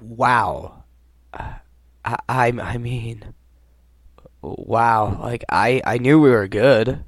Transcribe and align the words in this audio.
wow. 0.00 0.84
I, 1.32 2.52
I 2.60 2.78
mean, 2.78 3.34
wow. 4.42 5.18
Like 5.20 5.44
I 5.50 5.82
I 5.84 5.98
knew 5.98 6.20
we 6.20 6.30
were 6.30 6.48
good. 6.48 7.02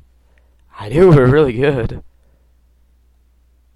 I 0.78 0.88
knew 0.88 1.10
we 1.10 1.16
were 1.16 1.26
really 1.26 1.52
good. 1.52 2.02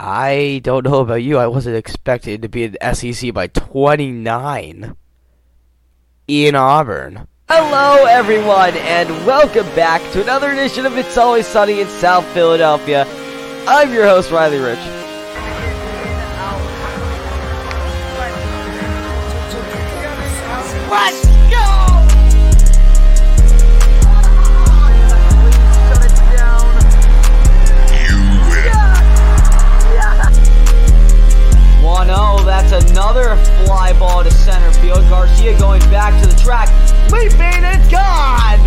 I 0.01 0.61
don't 0.65 0.85
know 0.85 1.01
about 1.01 1.23
you. 1.23 1.39
I 1.39 1.47
wasn't 1.47 1.77
expecting 1.77 2.41
to 2.41 2.49
be 2.49 2.65
in 2.65 2.95
SEC 2.95 3.33
by 3.33 3.47
29 3.47 4.97
in 6.27 6.55
Auburn. 6.57 7.29
Hello, 7.49 8.07
everyone, 8.07 8.77
and 8.79 9.09
welcome 9.27 9.67
back 9.77 10.01
to 10.13 10.23
another 10.23 10.51
edition 10.51 10.87
of 10.87 10.97
It's 10.97 11.17
Always 11.17 11.47
Sunny 11.47 11.81
in 11.81 11.87
South 11.87 12.25
Philadelphia. 12.33 13.07
I'm 13.69 13.93
your 13.93 14.07
host, 14.07 14.33
Riley 14.33 14.59
Rich. 14.59 15.02
Let's 20.93 21.25
go! 21.49 21.67
Zero. 27.89 28.43
That's 32.45 32.91
another 32.91 33.37
fly 33.65 33.95
ball 33.99 34.23
to 34.23 34.31
center 34.31 34.71
field. 34.81 35.09
Garcia 35.09 35.59
going 35.59 35.81
back 35.91 36.21
to 36.21 36.29
the 36.29 36.39
track, 36.39 36.69
leaping 37.11 37.41
and 37.41 37.91
gone. 37.91 38.61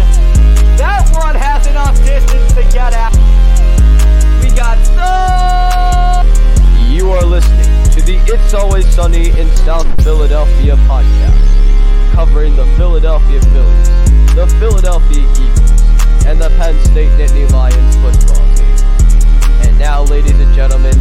That 0.78 1.08
one 1.14 1.36
has 1.36 1.68
enough 1.68 1.96
distance 2.04 2.54
to 2.54 2.64
get 2.74 2.94
out. 2.94 3.14
We 4.42 4.50
got 4.56 4.80
so. 4.98 5.14
You 6.92 7.12
are 7.12 7.24
listening 7.24 7.70
to 7.92 8.02
the 8.02 8.18
It's 8.26 8.56
Always 8.56 8.88
Sunny 8.88 9.30
in 9.40 9.48
South 9.58 9.86
Philadelphia 10.04 10.76
podcast, 10.88 11.45
covering 12.16 12.56
the 12.56 12.66
Philadelphia 12.78 13.42
Phillies, 13.42 13.90
the 14.36 14.48
Philadelphia 14.58 15.24
Eagles, 15.34 16.26
and 16.26 16.40
the 16.40 16.48
Penn 16.52 16.74
State 16.86 17.12
Nittany 17.20 17.52
Lions 17.52 17.96
football 17.98 18.56
team. 18.56 18.78
And 19.68 19.78
now, 19.78 20.04
ladies 20.04 20.40
and 20.40 20.56
gentlemen, 20.56 20.98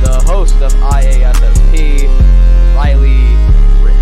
the 0.00 0.24
host 0.24 0.54
of 0.62 0.72
IASSP, 0.72 2.08
Riley 2.74 3.36
Rich. 3.84 3.94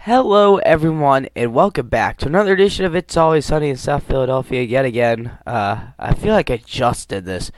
Hello, 0.00 0.58
everyone, 0.58 1.28
and 1.34 1.54
welcome 1.54 1.88
back 1.88 2.18
to 2.18 2.26
another 2.26 2.52
edition 2.52 2.84
of 2.84 2.94
It's 2.94 3.16
Always 3.16 3.46
Sunny 3.46 3.70
in 3.70 3.78
South 3.78 4.02
Philadelphia 4.02 4.60
yet 4.60 4.84
again. 4.84 5.38
Uh, 5.46 5.92
I 5.98 6.12
feel 6.12 6.34
like 6.34 6.50
I 6.50 6.58
just 6.58 7.08
did 7.08 7.24
this. 7.24 7.50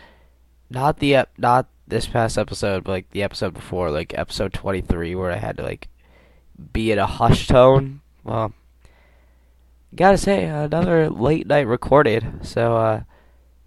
Not 0.71 1.01
the 1.01 1.17
ep- 1.17 1.33
not 1.37 1.67
this 1.91 2.07
past 2.07 2.39
episode, 2.39 2.89
like 2.89 3.11
the 3.11 3.23
episode 3.23 3.53
before, 3.53 3.91
like 3.91 4.17
episode 4.17 4.53
23, 4.53 5.15
where 5.15 5.31
I 5.31 5.37
had 5.37 5.57
to 5.59 5.63
like 5.63 5.89
be 6.73 6.91
in 6.93 6.99
a 6.99 7.07
hush 7.07 7.47
tone. 7.47 8.01
Well, 8.25 8.55
gotta 9.95 10.17
say, 10.17 10.45
another 10.45 11.11
late 11.11 11.47
night 11.47 11.67
recorded. 11.67 12.41
So, 12.43 12.77
uh, 12.77 13.03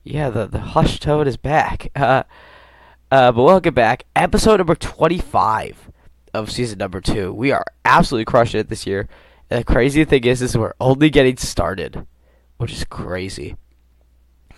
yeah, 0.04 0.30
the 0.30 0.48
the 0.48 0.60
hush 0.60 1.00
tone 1.00 1.28
is 1.28 1.38
back. 1.38 1.92
Uh, 2.04 2.24
uh, 3.12 3.32
but 3.32 3.44
welcome 3.44 3.76
back, 3.76 4.06
episode 4.16 4.58
number 4.58 4.74
25 4.74 5.92
of 6.34 6.52
season 6.52 6.80
number 6.80 7.00
two. 7.00 7.32
We 7.32 7.52
are 7.52 7.64
absolutely 7.86 8.26
crushing 8.26 8.60
it 8.60 8.70
this 8.70 8.88
year. 8.88 9.08
And 9.52 9.60
the 9.60 9.64
crazy 9.64 10.04
thing 10.04 10.24
is, 10.24 10.42
is 10.42 10.58
we're 10.58 10.74
only 10.80 11.12
getting 11.12 11.38
started, 11.38 12.08
which 12.58 12.74
is 12.74 12.84
crazy. 12.86 13.56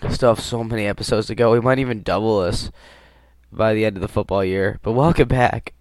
Still 0.09 0.36
have 0.36 0.39
so 0.39 0.63
many 0.63 0.86
episodes 0.86 1.27
to 1.27 1.36
go. 1.36 1.52
We 1.52 1.59
might 1.59 1.80
even 1.80 2.02
double 2.02 2.43
this 2.43 2.71
by 3.56 3.73
the 3.73 3.86
end 3.86 3.98
of 3.98 4.02
the 4.02 4.08
football 4.08 4.44
year. 4.44 4.80
But 4.84 4.92
welcome 4.92 5.28
back 5.28 5.73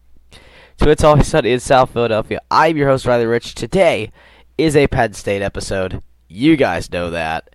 to 0.79 0.91
It's 0.91 1.05
Always 1.05 1.27
Sunny 1.27 1.53
in 1.53 1.61
South 1.61 1.93
Philadelphia. 1.93 2.41
I'm 2.51 2.77
your 2.77 2.89
host, 2.89 3.07
Riley 3.07 3.27
Rich. 3.27 3.55
Today 3.55 4.13
is 4.57 4.77
a 4.77 4.87
Penn 4.87 5.13
State 5.13 5.43
episode. 5.43 6.03
You 6.29 6.57
guys 6.57 6.93
know 6.93 7.11
that. 7.11 7.55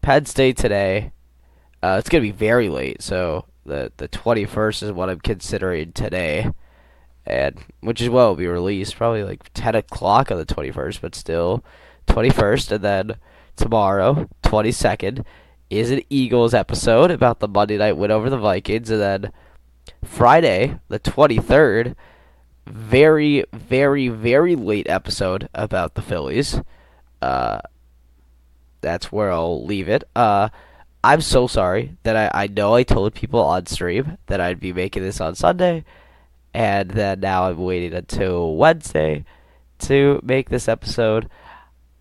Penn 0.00 0.26
State 0.26 0.56
today. 0.56 1.12
Uh, 1.82 1.96
it's 1.98 2.08
gonna 2.08 2.22
be 2.22 2.30
very 2.30 2.68
late, 2.68 3.02
so 3.02 3.46
the 3.64 3.92
the 3.96 4.08
21st 4.08 4.82
is 4.82 4.92
what 4.92 5.08
I'm 5.08 5.20
considering 5.20 5.92
today 5.92 6.50
and 7.24 7.56
which 7.80 8.00
is 8.00 8.10
what 8.10 8.28
will 8.28 8.34
be 8.34 8.46
released 8.46 8.96
probably 8.96 9.22
like 9.22 9.52
10 9.54 9.76
o'clock 9.76 10.30
on 10.30 10.38
the 10.38 10.46
21st 10.46 11.00
but 11.00 11.14
still 11.14 11.64
21st 12.08 12.72
and 12.72 12.84
then 12.84 13.16
tomorrow 13.54 14.28
22nd 14.42 15.24
is 15.70 15.90
an 15.90 16.00
eagles 16.10 16.52
episode 16.52 17.10
about 17.10 17.38
the 17.38 17.46
monday 17.46 17.78
night 17.78 17.96
win 17.96 18.10
over 18.10 18.28
the 18.28 18.36
vikings 18.36 18.90
and 18.90 19.00
then 19.00 19.32
friday 20.04 20.78
the 20.88 20.98
23rd 21.00 21.94
very 22.66 23.44
very 23.52 24.08
very 24.08 24.56
late 24.56 24.88
episode 24.88 25.48
about 25.54 25.94
the 25.94 26.02
phillies 26.02 26.60
uh 27.20 27.60
that's 28.80 29.12
where 29.12 29.30
i'll 29.30 29.64
leave 29.64 29.88
it 29.88 30.04
uh 30.16 30.48
i'm 31.04 31.20
so 31.20 31.46
sorry 31.46 31.96
that 32.02 32.16
i 32.16 32.42
i 32.44 32.46
know 32.46 32.74
i 32.74 32.82
told 32.82 33.14
people 33.14 33.40
on 33.40 33.66
stream 33.66 34.18
that 34.26 34.40
i'd 34.40 34.60
be 34.60 34.72
making 34.72 35.02
this 35.02 35.20
on 35.20 35.34
sunday 35.34 35.84
and 36.54 36.90
then 36.90 37.20
now 37.20 37.48
I'm 37.48 37.58
waiting 37.58 37.94
until 37.94 38.56
Wednesday 38.56 39.24
to 39.80 40.20
make 40.22 40.50
this 40.50 40.68
episode. 40.68 41.28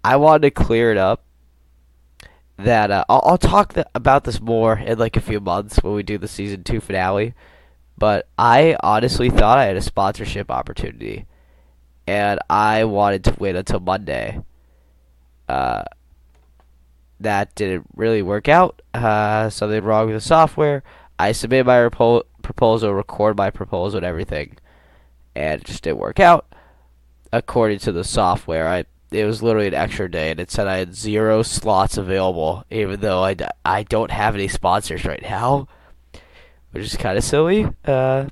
I 0.04 0.18
wanted 0.18 0.42
to 0.42 0.64
clear 0.64 0.92
it 0.92 0.98
up 0.98 1.24
that 2.58 2.92
uh, 2.92 3.06
I'll, 3.08 3.22
I'll 3.26 3.38
talk 3.38 3.74
th- 3.74 3.88
about 3.96 4.24
this 4.24 4.42
more 4.42 4.78
in 4.78 5.00
like 5.00 5.16
a 5.16 5.22
few 5.22 5.40
months 5.40 5.80
when 5.82 5.94
we 5.94 6.04
do 6.04 6.18
the 6.18 6.28
season 6.28 6.64
two 6.64 6.82
finale. 6.82 7.34
But 8.02 8.28
I 8.36 8.76
honestly 8.82 9.30
thought 9.30 9.60
I 9.60 9.66
had 9.66 9.78
a 9.78 9.82
sponsorship 9.82 10.50
opportunity, 10.50 11.28
and 12.08 12.40
I 12.50 12.86
wanted 12.86 13.24
to 13.26 13.36
wait 13.38 13.56
until 13.56 13.80
Monday. 13.80 14.42
Uh, 15.48 15.84
that 17.20 17.54
didn't 17.54 17.86
really 17.96 18.24
work 18.24 18.50
out. 18.50 18.82
Uh, 18.92 19.52
something 19.52 19.84
wrong 19.84 20.08
with 20.08 20.16
the 20.16 20.20
software. 20.20 20.82
I 21.20 21.32
submitted 21.32 21.68
my 21.68 21.78
repo- 21.78 22.24
proposal, 22.42 22.92
record 22.92 23.38
my 23.38 23.52
proposal, 23.52 23.98
and 23.98 24.06
everything, 24.08 24.58
and 25.36 25.62
it 25.62 25.68
just 25.68 25.84
didn't 25.84 26.00
work 26.00 26.20
out. 26.20 26.48
According 27.32 27.78
to 27.82 27.92
the 27.92 28.04
software, 28.04 28.68
I 28.68 28.86
it 29.12 29.26
was 29.26 29.44
literally 29.44 29.68
an 29.68 29.76
extra 29.76 30.10
day, 30.10 30.32
and 30.32 30.40
it 30.40 30.50
said 30.50 30.66
I 30.66 30.78
had 30.78 30.96
zero 30.96 31.44
slots 31.44 31.98
available, 31.98 32.64
even 32.72 33.02
though 33.02 33.22
I, 33.22 33.36
d- 33.36 33.46
I 33.64 33.84
don't 33.84 34.10
have 34.10 34.34
any 34.34 34.48
sponsors 34.48 35.06
right 35.06 35.22
now, 35.22 35.68
which 36.72 36.84
is 36.84 36.96
kind 36.98 37.18
of 37.18 37.24
silly. 37.24 37.68
Uh, 37.86 38.28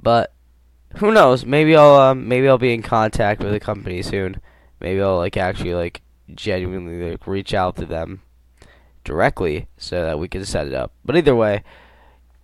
but 0.00 0.32
who 0.96 1.12
knows? 1.12 1.44
Maybe 1.44 1.76
I'll 1.76 1.96
um, 1.96 2.28
maybe 2.28 2.48
I'll 2.48 2.58
be 2.58 2.74
in 2.74 2.82
contact 2.82 3.42
with 3.42 3.52
the 3.52 3.60
company 3.60 4.02
soon. 4.02 4.40
Maybe 4.80 5.00
I'll 5.00 5.16
like 5.16 5.36
actually 5.36 5.74
like 5.74 6.02
genuinely 6.34 7.10
like 7.10 7.26
reach 7.26 7.54
out 7.54 7.76
to 7.76 7.86
them 7.86 8.22
directly 9.04 9.68
so 9.76 10.04
that 10.04 10.18
we 10.18 10.28
can 10.28 10.44
set 10.44 10.66
it 10.66 10.74
up. 10.74 10.92
But 11.04 11.16
either 11.16 11.36
way, 11.36 11.62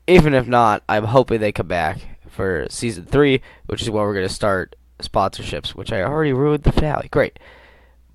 even 0.07 0.35
if 0.35 0.47
not, 0.47 0.83
I'm 0.89 1.05
hoping 1.05 1.41
they 1.41 1.53
come 1.53 1.69
back 1.69 2.01
for 2.29 2.67
season 2.71 3.05
three, 3.05 3.43
which 3.67 3.83
is 3.83 3.91
where 3.91 4.05
we're 4.05 4.15
gonna 4.15 4.29
start 4.29 4.77
sponsorships, 5.03 5.71
which 5.71 5.93
I 5.93 6.03
already 6.03 6.33
ruined 6.33 6.65
the 6.65 6.73
finale. 6.73 7.09
Great. 7.09 7.39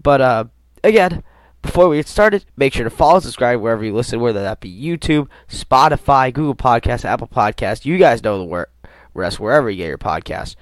But 0.02 0.22
uh 0.22 0.46
again, 0.84 1.24
before 1.64 1.88
we 1.88 1.98
get 1.98 2.08
started, 2.08 2.46
make 2.56 2.74
sure 2.74 2.84
to 2.84 2.90
follow, 2.90 3.20
subscribe 3.20 3.60
wherever 3.60 3.84
you 3.84 3.96
listen, 3.96 4.20
whether 4.20 4.44
that 4.44 4.60
be 4.60 4.72
YouTube, 4.72 5.28
Spotify, 5.50 6.32
Google 6.32 6.54
Podcasts, 6.54 7.06
Apple 7.06 7.28
Podcasts. 7.28 7.86
You 7.86 7.98
guys 7.98 8.22
know 8.22 8.46
the 8.46 8.68
rest 9.16 9.40
wherever 9.40 9.70
you 9.70 9.78
get 9.78 9.88
your 9.88 9.98
podcast. 9.98 10.56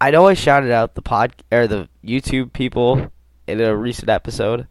I 0.00 0.10
know 0.10 0.26
I 0.26 0.34
shouted 0.34 0.72
out 0.72 0.94
the 0.94 1.02
pod 1.02 1.34
or 1.52 1.66
the 1.66 1.88
YouTube 2.04 2.52
people 2.52 3.12
in 3.46 3.60
a 3.60 3.76
recent 3.76 4.08
episode. 4.08 4.66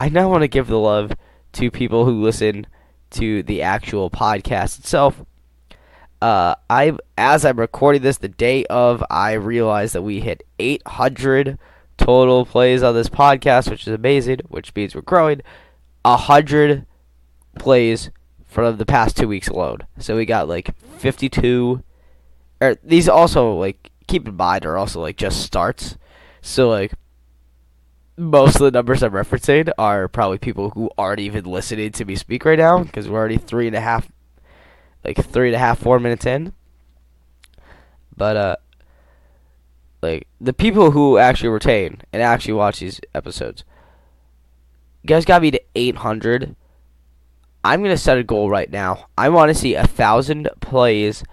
I 0.00 0.08
now 0.08 0.30
want 0.30 0.42
to 0.42 0.48
give 0.48 0.68
the 0.68 0.78
love 0.78 1.12
to 1.52 1.70
people 1.70 2.04
who 2.04 2.22
listen 2.22 2.66
to 3.10 3.42
the 3.42 3.62
actual 3.62 4.08
podcast 4.08 4.78
itself. 4.78 5.20
Uh, 6.22 6.54
I 6.70 6.96
as 7.16 7.44
I'm 7.44 7.58
recording 7.58 8.02
this, 8.02 8.18
the 8.18 8.28
day 8.28 8.64
of, 8.66 9.02
I 9.10 9.32
realized 9.32 9.94
that 9.94 10.02
we 10.02 10.20
hit 10.20 10.44
800 10.58 11.58
total 11.98 12.46
plays 12.46 12.82
on 12.82 12.94
this 12.94 13.08
podcast, 13.08 13.70
which 13.70 13.86
is 13.86 13.92
amazing. 13.92 14.40
Which 14.48 14.74
means 14.74 14.94
we're 14.94 15.02
growing. 15.02 15.42
hundred 16.04 16.86
plays 17.58 18.10
from 18.46 18.76
the 18.78 18.86
past 18.86 19.16
two 19.16 19.28
weeks 19.28 19.48
alone. 19.48 19.80
So 19.98 20.16
we 20.16 20.24
got 20.24 20.48
like 20.48 20.74
52. 20.98 21.82
Or 22.60 22.76
these 22.82 23.08
also 23.08 23.54
like 23.54 23.90
keep 24.06 24.26
in 24.26 24.34
mind 24.36 24.64
are 24.64 24.76
also 24.76 25.00
like 25.00 25.16
just 25.16 25.42
starts. 25.42 25.96
So 26.40 26.68
like 26.68 26.92
most 28.16 28.56
of 28.56 28.62
the 28.62 28.70
numbers 28.70 29.02
I'm 29.02 29.12
referencing 29.12 29.70
are 29.78 30.08
probably 30.08 30.38
people 30.38 30.70
who 30.70 30.90
aren't 30.98 31.20
even 31.20 31.44
listening 31.44 31.92
to 31.92 32.04
me 32.04 32.16
speak 32.16 32.44
right 32.44 32.58
now 32.58 32.82
because 32.82 33.08
we're 33.08 33.18
already 33.18 33.36
three 33.36 33.68
and 33.68 33.76
a 33.76 33.80
half, 33.80 34.10
like 35.04 35.24
three 35.24 35.48
and 35.48 35.56
a 35.56 35.60
half, 35.60 35.78
four 35.78 36.00
minutes 36.00 36.26
in. 36.26 36.52
But 38.16 38.36
uh, 38.36 38.56
like 40.02 40.26
the 40.40 40.52
people 40.52 40.92
who 40.92 41.18
actually 41.18 41.48
retain 41.48 42.02
and 42.12 42.22
actually 42.22 42.54
watch 42.54 42.80
these 42.80 43.00
episodes, 43.14 43.64
you 45.02 45.08
guys 45.08 45.24
got 45.24 45.42
me 45.42 45.50
to 45.50 45.60
800. 45.74 46.54
I'm 47.64 47.82
gonna 47.82 47.96
set 47.96 48.18
a 48.18 48.22
goal 48.22 48.48
right 48.48 48.70
now. 48.70 49.06
I 49.16 49.28
want 49.28 49.50
to 49.50 49.54
see 49.54 49.74
a 49.74 49.86
thousand 49.86 50.48
plays 50.60 51.24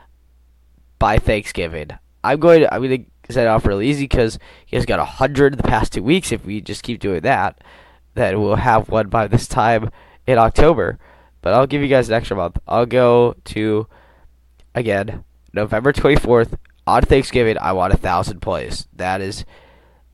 by 0.97 1.19
Thanksgiving. 1.19 1.89
I'm 2.23 2.39
going 2.39 2.61
to 2.61 2.73
I'm 2.73 2.81
gonna 2.81 3.05
set 3.29 3.45
it 3.45 3.49
off 3.49 3.65
really 3.65 3.87
easy 3.87 4.05
because 4.05 4.39
you 4.67 4.77
guys 4.77 4.85
got 4.85 4.99
a 4.99 5.05
hundred 5.05 5.57
the 5.57 5.63
past 5.63 5.93
two 5.93 6.03
weeks. 6.03 6.31
If 6.31 6.45
we 6.45 6.61
just 6.61 6.83
keep 6.83 6.99
doing 6.99 7.21
that, 7.21 7.63
then 8.15 8.41
we'll 8.41 8.55
have 8.55 8.89
one 8.89 9.09
by 9.09 9.27
this 9.27 9.47
time 9.47 9.91
in 10.25 10.37
October. 10.37 10.97
But 11.41 11.53
I'll 11.53 11.67
give 11.67 11.83
you 11.83 11.87
guys 11.87 12.09
an 12.09 12.15
extra 12.15 12.35
month. 12.35 12.57
I'll 12.67 12.87
go 12.87 13.35
to 13.45 13.87
again 14.73 15.23
November 15.53 15.93
24th 15.93 16.57
on 16.87 17.01
Thanksgiving. 17.01 17.57
I 17.59 17.73
want 17.73 17.93
a 17.93 17.97
thousand 17.97 18.41
plays. 18.41 18.87
That 18.93 19.21
is 19.21 19.45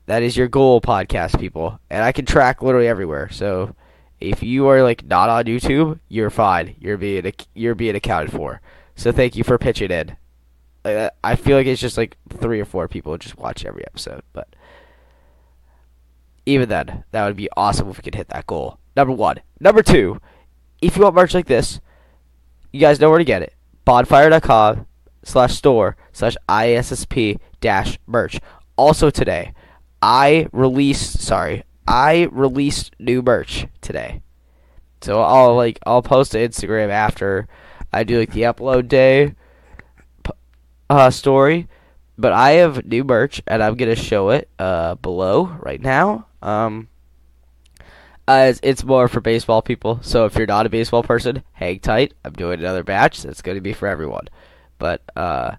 that 0.06 0.22
is 0.22 0.36
your 0.36 0.48
goal, 0.48 0.80
podcast 0.80 1.38
people, 1.38 1.78
and 1.90 2.02
I 2.02 2.12
can 2.12 2.26
track 2.26 2.62
literally 2.62 2.88
everywhere. 2.88 3.30
So 3.30 3.74
if 4.20 4.42
you 4.42 4.66
are 4.68 4.82
like 4.82 5.04
not 5.04 5.28
on 5.28 5.44
YouTube, 5.44 6.00
you're 6.08 6.30
fine. 6.30 6.76
You're 6.80 6.98
being 6.98 7.32
you're 7.54 7.74
being 7.74 7.96
accounted 7.96 8.32
for. 8.32 8.60
So 8.94 9.12
thank 9.12 9.36
you 9.36 9.44
for 9.44 9.58
pitching 9.58 9.90
in. 9.90 10.16
I 10.84 11.36
feel 11.36 11.56
like 11.56 11.66
it's 11.66 11.80
just 11.80 11.96
like 11.96 12.16
three 12.28 12.60
or 12.60 12.64
four 12.64 12.88
people 12.88 13.16
just 13.16 13.38
watch 13.38 13.64
every 13.64 13.86
episode, 13.86 14.22
but 14.32 14.48
even 16.44 16.68
then, 16.68 17.04
that 17.12 17.24
would 17.24 17.36
be 17.36 17.48
awesome 17.56 17.88
if 17.88 17.98
we 17.98 18.02
could 18.02 18.16
hit 18.16 18.28
that 18.30 18.48
goal. 18.48 18.78
Number 18.96 19.14
one. 19.14 19.36
Number 19.60 19.80
two, 19.80 20.20
if 20.80 20.96
you 20.96 21.04
want 21.04 21.14
merch 21.14 21.34
like 21.34 21.46
this, 21.46 21.80
you 22.72 22.80
guys 22.80 22.98
know 22.98 23.10
where 23.10 23.20
to 23.20 23.24
get 23.24 23.42
it. 23.42 23.54
Bonfire.com 23.84 24.86
slash 25.24 25.54
store 25.54 25.96
slash 26.12 26.36
ISSP 26.48 27.38
dash 27.60 27.98
merch. 28.06 28.40
Also 28.76 29.10
today, 29.10 29.52
I 30.00 30.48
released 30.52 31.20
sorry, 31.20 31.64
I 31.86 32.28
released 32.30 32.94
new 32.98 33.22
merch 33.22 33.66
today. 33.80 34.22
So 35.00 35.20
I'll 35.20 35.54
like 35.56 35.78
I'll 35.84 36.02
post 36.02 36.32
to 36.32 36.38
Instagram 36.38 36.90
after 36.90 37.48
I 37.92 38.04
do 38.04 38.18
like 38.18 38.32
the 38.32 38.42
upload 38.42 38.88
day 38.88 39.34
uh, 40.88 41.10
story. 41.10 41.68
But 42.18 42.32
I 42.32 42.52
have 42.52 42.84
new 42.86 43.04
merch 43.04 43.42
and 43.46 43.62
I'm 43.62 43.74
gonna 43.74 43.96
show 43.96 44.30
it 44.30 44.48
uh, 44.58 44.94
below 44.96 45.46
right 45.60 45.80
now. 45.80 46.26
Um, 46.40 46.88
it's, 48.28 48.60
it's, 48.62 48.84
more 48.84 49.08
for 49.08 49.20
baseball 49.20 49.62
people. 49.62 49.98
So 50.02 50.24
if 50.26 50.36
you're 50.36 50.46
not 50.46 50.66
a 50.66 50.70
baseball 50.70 51.02
person, 51.02 51.42
hang 51.52 51.80
tight. 51.80 52.14
I'm 52.24 52.32
doing 52.32 52.60
another 52.60 52.84
batch. 52.84 53.22
That's 53.22 53.42
gonna 53.42 53.60
be 53.60 53.72
for 53.72 53.88
everyone. 53.88 54.28
But 54.82 55.00
uh, 55.14 55.54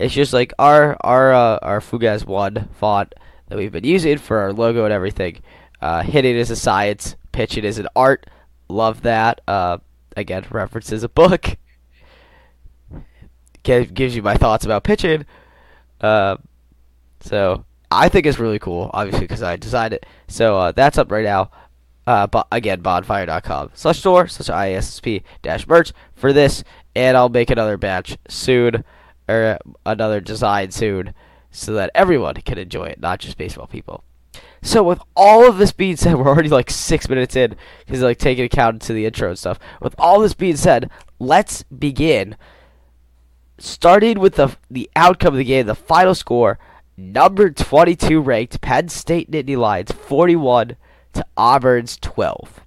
it's 0.00 0.12
just 0.12 0.32
like 0.32 0.52
our 0.58 0.96
our 1.02 1.32
uh, 1.32 1.58
our 1.62 1.78
Fugaz 1.78 2.26
one 2.26 2.68
font 2.72 3.14
that 3.46 3.56
we've 3.56 3.70
been 3.70 3.84
using 3.84 4.18
for 4.18 4.38
our 4.38 4.52
logo 4.52 4.82
and 4.82 4.92
everything. 4.92 5.38
Uh, 5.80 6.02
hitting 6.02 6.34
is 6.34 6.50
a 6.50 6.56
science, 6.56 7.14
pitching 7.30 7.62
is 7.62 7.78
an 7.78 7.86
art. 7.94 8.26
Love 8.68 9.02
that. 9.02 9.42
Uh, 9.46 9.78
again, 10.16 10.44
references 10.50 11.04
a 11.04 11.08
book. 11.08 11.56
gives 13.62 14.16
you 14.16 14.22
my 14.22 14.34
thoughts 14.34 14.64
about 14.64 14.82
pitching. 14.82 15.24
Uh, 16.00 16.36
so 17.20 17.64
I 17.92 18.08
think 18.08 18.26
it's 18.26 18.40
really 18.40 18.58
cool, 18.58 18.90
obviously, 18.92 19.20
because 19.20 19.44
I 19.44 19.54
designed 19.54 19.94
it. 19.94 20.04
So 20.26 20.58
uh, 20.58 20.72
that's 20.72 20.98
up 20.98 21.12
right 21.12 21.24
now. 21.24 21.52
Uh, 22.08 22.26
but 22.26 22.48
again, 22.50 22.80
bonfire.com 22.80 23.70
slash 23.74 24.00
store 24.00 24.26
slash 24.26 24.48
ISSP 24.48 25.22
dash 25.42 25.68
merch 25.68 25.92
for 26.16 26.32
this, 26.32 26.64
and 26.94 27.16
I'll 27.16 27.28
make 27.28 27.50
another 27.50 27.76
batch 27.76 28.16
soon, 28.28 28.84
or 29.28 29.58
another 29.84 30.20
design 30.20 30.70
soon, 30.70 31.14
so 31.50 31.72
that 31.74 31.90
everyone 31.94 32.34
can 32.36 32.58
enjoy 32.58 32.86
it, 32.86 33.00
not 33.00 33.20
just 33.20 33.38
baseball 33.38 33.66
people. 33.66 34.04
So 34.62 34.82
with 34.82 35.00
all 35.14 35.46
of 35.48 35.58
this 35.58 35.72
being 35.72 35.96
said, 35.96 36.14
we're 36.16 36.26
already 36.28 36.48
like 36.48 36.70
six 36.70 37.08
minutes 37.08 37.36
in 37.36 37.54
because 37.86 38.02
like 38.02 38.18
taking 38.18 38.44
account 38.44 38.82
to 38.82 38.92
the 38.92 39.06
intro 39.06 39.28
and 39.28 39.38
stuff. 39.38 39.58
With 39.80 39.94
all 39.98 40.20
this 40.20 40.34
being 40.34 40.56
said, 40.56 40.90
let's 41.18 41.62
begin. 41.64 42.36
Starting 43.58 44.18
with 44.18 44.34
the 44.34 44.56
the 44.70 44.90
outcome 44.96 45.34
of 45.34 45.38
the 45.38 45.44
game, 45.44 45.66
the 45.66 45.74
final 45.76 46.14
score, 46.14 46.58
number 46.96 47.50
22 47.50 48.20
ranked 48.20 48.60
Penn 48.60 48.88
State 48.88 49.30
Nittany 49.30 49.56
Lions 49.56 49.92
41 49.92 50.76
to 51.12 51.26
Auburn's 51.36 51.96
12. 51.98 52.60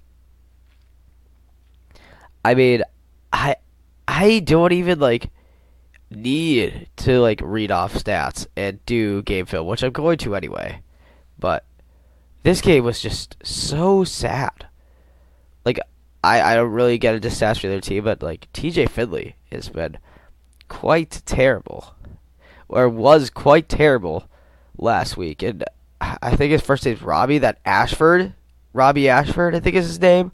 I 2.44 2.54
mean, 2.54 2.82
I 3.32 3.56
I 4.08 4.40
don't 4.40 4.72
even 4.72 4.98
like 4.98 5.30
need 6.10 6.88
to 6.96 7.20
like 7.20 7.42
read 7.44 7.70
off 7.70 7.92
stats 7.92 8.46
and 8.56 8.84
do 8.86 9.22
game 9.22 9.44
film, 9.44 9.66
which 9.66 9.82
I'm 9.82 9.92
going 9.92 10.16
to 10.18 10.34
anyway. 10.34 10.80
But 11.38 11.66
this 12.42 12.62
game 12.62 12.84
was 12.84 13.00
just 13.00 13.36
so 13.42 14.04
sad. 14.04 14.66
Like 15.66 15.78
I 16.24 16.40
I 16.40 16.54
don't 16.54 16.72
really 16.72 16.96
get 16.96 17.14
a 17.14 17.28
stats 17.28 17.60
for 17.60 17.68
their 17.68 17.82
team, 17.82 18.04
but 18.04 18.22
like 18.22 18.50
TJ 18.54 18.88
Finley 18.88 19.36
has 19.52 19.68
been 19.68 19.98
quite 20.68 21.20
terrible, 21.26 21.94
or 22.66 22.88
was 22.88 23.28
quite 23.28 23.68
terrible 23.68 24.24
last 24.78 25.18
week, 25.18 25.42
and 25.42 25.64
I 26.00 26.34
think 26.34 26.52
his 26.52 26.62
first 26.62 26.86
name's 26.86 27.02
Robbie. 27.02 27.38
That 27.38 27.58
Ashford, 27.66 28.32
Robbie 28.72 29.10
Ashford, 29.10 29.54
I 29.54 29.60
think 29.60 29.76
is 29.76 29.86
his 29.86 30.00
name. 30.00 30.32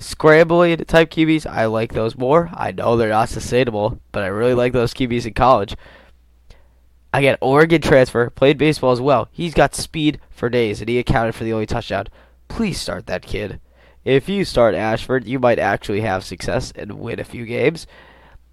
Scrambling 0.00 0.78
type 0.78 1.10
QBs, 1.10 1.44
I 1.44 1.66
like 1.66 1.92
those 1.92 2.16
more. 2.16 2.48
I 2.54 2.72
know 2.72 2.96
they're 2.96 3.10
not 3.10 3.28
sustainable, 3.28 4.00
but 4.12 4.22
I 4.22 4.28
really 4.28 4.54
like 4.54 4.72
those 4.72 4.94
QBs 4.94 5.26
in 5.26 5.34
college. 5.34 5.76
I 7.12 7.20
get 7.20 7.38
Oregon 7.42 7.82
transfer, 7.82 8.30
played 8.30 8.56
baseball 8.56 8.92
as 8.92 9.00
well. 9.00 9.28
He's 9.30 9.52
got 9.52 9.74
speed 9.74 10.18
for 10.30 10.48
days, 10.48 10.80
and 10.80 10.88
he 10.88 10.98
accounted 10.98 11.34
for 11.34 11.44
the 11.44 11.52
only 11.52 11.66
touchdown. 11.66 12.06
Please 12.48 12.80
start 12.80 13.06
that 13.08 13.26
kid. 13.26 13.60
If 14.02 14.26
you 14.26 14.46
start 14.46 14.74
Ashford, 14.74 15.26
you 15.26 15.38
might 15.38 15.58
actually 15.58 16.00
have 16.00 16.24
success 16.24 16.72
and 16.74 16.98
win 16.98 17.20
a 17.20 17.24
few 17.24 17.44
games. 17.44 17.86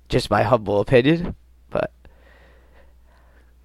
Just 0.10 0.30
my 0.30 0.44
humble 0.44 0.82
opinion, 0.82 1.34
but 1.70 1.94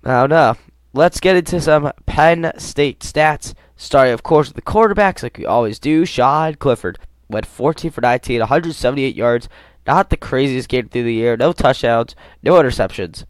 I 0.05 0.21
don't 0.21 0.31
know. 0.31 0.55
Let's 0.93 1.19
get 1.19 1.35
into 1.35 1.61
some 1.61 1.91
Penn 2.07 2.53
State 2.59 3.01
stats. 3.01 3.55
Starting, 3.77 4.15
of 4.15 4.23
course, 4.23 4.47
with 4.47 4.55
the 4.55 4.63
quarterbacks, 4.63 5.25
like 5.25 5.37
we 5.37 5.47
always 5.47 5.81
do. 5.81 6.05
Sean 6.05 6.55
Clifford 6.55 7.01
went 7.33 7.47
14 7.47 7.91
for 7.91 8.01
19, 8.01 8.41
178 8.41 9.15
yards. 9.17 9.49
Not 9.87 10.11
the 10.11 10.17
craziest 10.17 10.69
game 10.69 10.89
through 10.89 11.03
the 11.05 11.15
year. 11.15 11.37
No 11.37 11.53
touchdowns, 11.53 12.15
no 12.43 12.53
interceptions. 12.55 13.25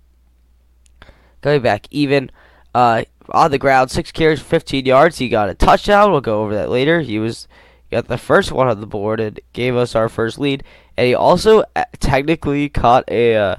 Going 1.41 1.63
back 1.63 1.87
even 1.91 2.31
uh, 2.75 3.05
on 3.31 3.51
the 3.51 3.59
ground, 3.59 3.91
six 3.91 4.13
carries, 4.13 4.41
15 4.41 4.85
yards. 4.85 5.19
He 5.19 5.29
got 5.29 5.49
a 5.49 5.55
touchdown. 5.55 6.13
We'll 6.13 6.21
go 6.21 6.43
over 6.43 6.55
that 6.55 6.69
later. 6.69 7.01
He 7.01 7.19
was 7.19 7.49
got 7.91 8.09
the 8.09 8.19
first 8.19 8.53
one 8.53 8.69
on 8.69 8.81
the 8.81 8.87
board 8.87 9.21
and 9.21 9.39
gave 9.53 9.77
us 9.77 9.95
our 9.95 10.09
first 10.09 10.39
lead. 10.39 10.65
And 10.97 11.07
he 11.07 11.15
also 11.15 11.65
uh, 11.77 11.85
technically 12.01 12.69
caught 12.69 13.05
a 13.09 13.37
uh, 13.37 13.57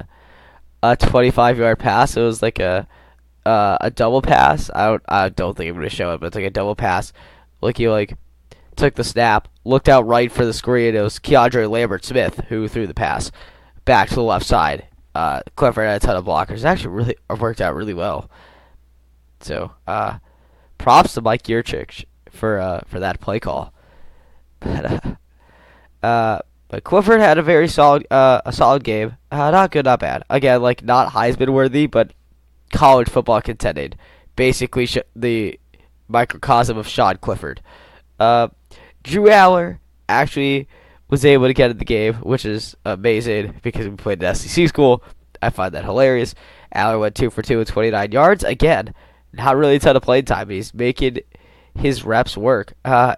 a 0.81 0.95
25 0.95 1.57
yard 1.57 1.79
pass. 1.79 2.15
It 2.17 2.21
was 2.21 2.41
like 2.41 2.59
a 2.59 2.87
uh, 3.45 3.77
a 3.81 3.91
double 3.91 4.21
pass. 4.21 4.69
I 4.73 4.87
don't 4.87 5.03
I 5.07 5.29
don't 5.29 5.55
think 5.55 5.69
I'm 5.69 5.75
gonna 5.75 5.89
show 5.89 6.13
it, 6.13 6.19
but 6.19 6.27
it's 6.27 6.35
like 6.35 6.45
a 6.45 6.49
double 6.49 6.75
pass. 6.75 7.13
He 7.75 7.87
like 7.87 8.17
took 8.75 8.95
the 8.95 9.03
snap, 9.03 9.47
looked 9.63 9.89
out 9.89 10.05
right 10.07 10.31
for 10.31 10.45
the 10.45 10.53
screen. 10.53 10.95
It 10.95 11.01
was 11.01 11.19
Keandre 11.19 11.69
Lambert 11.69 12.05
Smith 12.05 12.41
who 12.49 12.67
threw 12.67 12.87
the 12.87 12.93
pass 12.93 13.31
back 13.85 14.09
to 14.09 14.15
the 14.15 14.23
left 14.23 14.45
side. 14.45 14.87
Uh, 15.15 15.41
Clifford 15.55 15.87
had 15.87 16.01
a 16.01 16.05
ton 16.05 16.15
of 16.15 16.25
blockers. 16.25 16.59
It 16.59 16.65
actually 16.65 16.95
really 16.95 17.15
worked 17.39 17.61
out 17.61 17.75
really 17.75 17.93
well. 17.93 18.29
So, 19.41 19.71
uh, 19.85 20.17
props 20.77 21.13
to 21.13 21.21
Mike 21.21 21.43
Yurcich 21.43 22.05
for 22.29 22.59
uh, 22.59 22.81
for 22.87 22.99
that 22.99 23.19
play 23.19 23.39
call. 23.39 23.73
But, 24.63 24.85
uh, 24.85 26.05
uh, 26.05 26.39
but 26.69 26.85
Clifford 26.85 27.19
had 27.19 27.37
a 27.37 27.43
very 27.43 27.67
solid 27.67 28.07
uh, 28.09 28.41
a 28.45 28.53
solid 28.53 28.83
game. 28.83 29.17
Uh, 29.29 29.51
not 29.51 29.71
good, 29.71 29.85
not 29.85 29.99
bad. 29.99 30.23
Again, 30.29 30.61
like 30.61 30.83
not 30.83 31.11
Heisman 31.11 31.49
worthy, 31.49 31.85
but 31.85 32.13
college 32.71 33.09
football 33.09 33.41
contended. 33.41 33.97
Basically, 34.35 34.85
sh- 34.85 34.97
the 35.15 35.59
microcosm 36.07 36.77
of 36.77 36.87
Sean 36.87 37.17
Clifford. 37.17 37.61
Uh, 38.23 38.47
Drew 39.03 39.25
Allar 39.25 39.79
actually 40.07 40.69
was 41.09 41.25
able 41.25 41.47
to 41.47 41.53
get 41.53 41.71
in 41.71 41.77
the 41.77 41.85
game, 41.85 42.13
which 42.15 42.45
is 42.45 42.75
amazing 42.85 43.59
because 43.61 43.87
we 43.87 43.95
played 43.95 44.23
at 44.23 44.37
SEC 44.37 44.69
school. 44.69 45.03
I 45.41 45.49
find 45.49 45.73
that 45.73 45.83
hilarious. 45.83 46.33
Allar 46.73 46.99
went 46.99 47.15
two 47.15 47.29
for 47.29 47.41
two 47.41 47.57
with 47.57 47.67
29 47.67 48.13
yards. 48.13 48.45
Again, 48.45 48.93
not 49.33 49.57
really 49.57 49.75
a 49.75 49.79
ton 49.79 49.97
of 49.97 50.03
playing 50.03 50.25
time. 50.25 50.49
He's 50.49 50.73
making 50.73 51.19
his 51.77 52.05
reps 52.05 52.37
work. 52.37 52.73
Uh, 52.85 53.17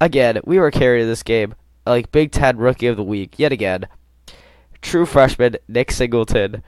again, 0.00 0.40
we 0.44 0.58
were 0.58 0.70
carrying 0.70 1.06
this 1.06 1.22
game 1.22 1.54
like 1.84 2.10
Big 2.10 2.32
Ten 2.32 2.56
Rookie 2.56 2.86
of 2.86 2.96
the 2.96 3.02
Week 3.02 3.38
yet 3.38 3.52
again. 3.52 3.88
True 4.80 5.04
freshman 5.04 5.56
Nick 5.68 5.90
Singleton, 5.90 6.62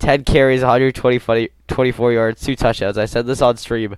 10 0.00 0.24
carries, 0.24 0.60
124 0.60 2.12
yards, 2.12 2.42
two 2.42 2.56
touchdowns. 2.56 2.98
I 2.98 3.06
said 3.06 3.26
this 3.26 3.40
on 3.40 3.56
stream. 3.56 3.96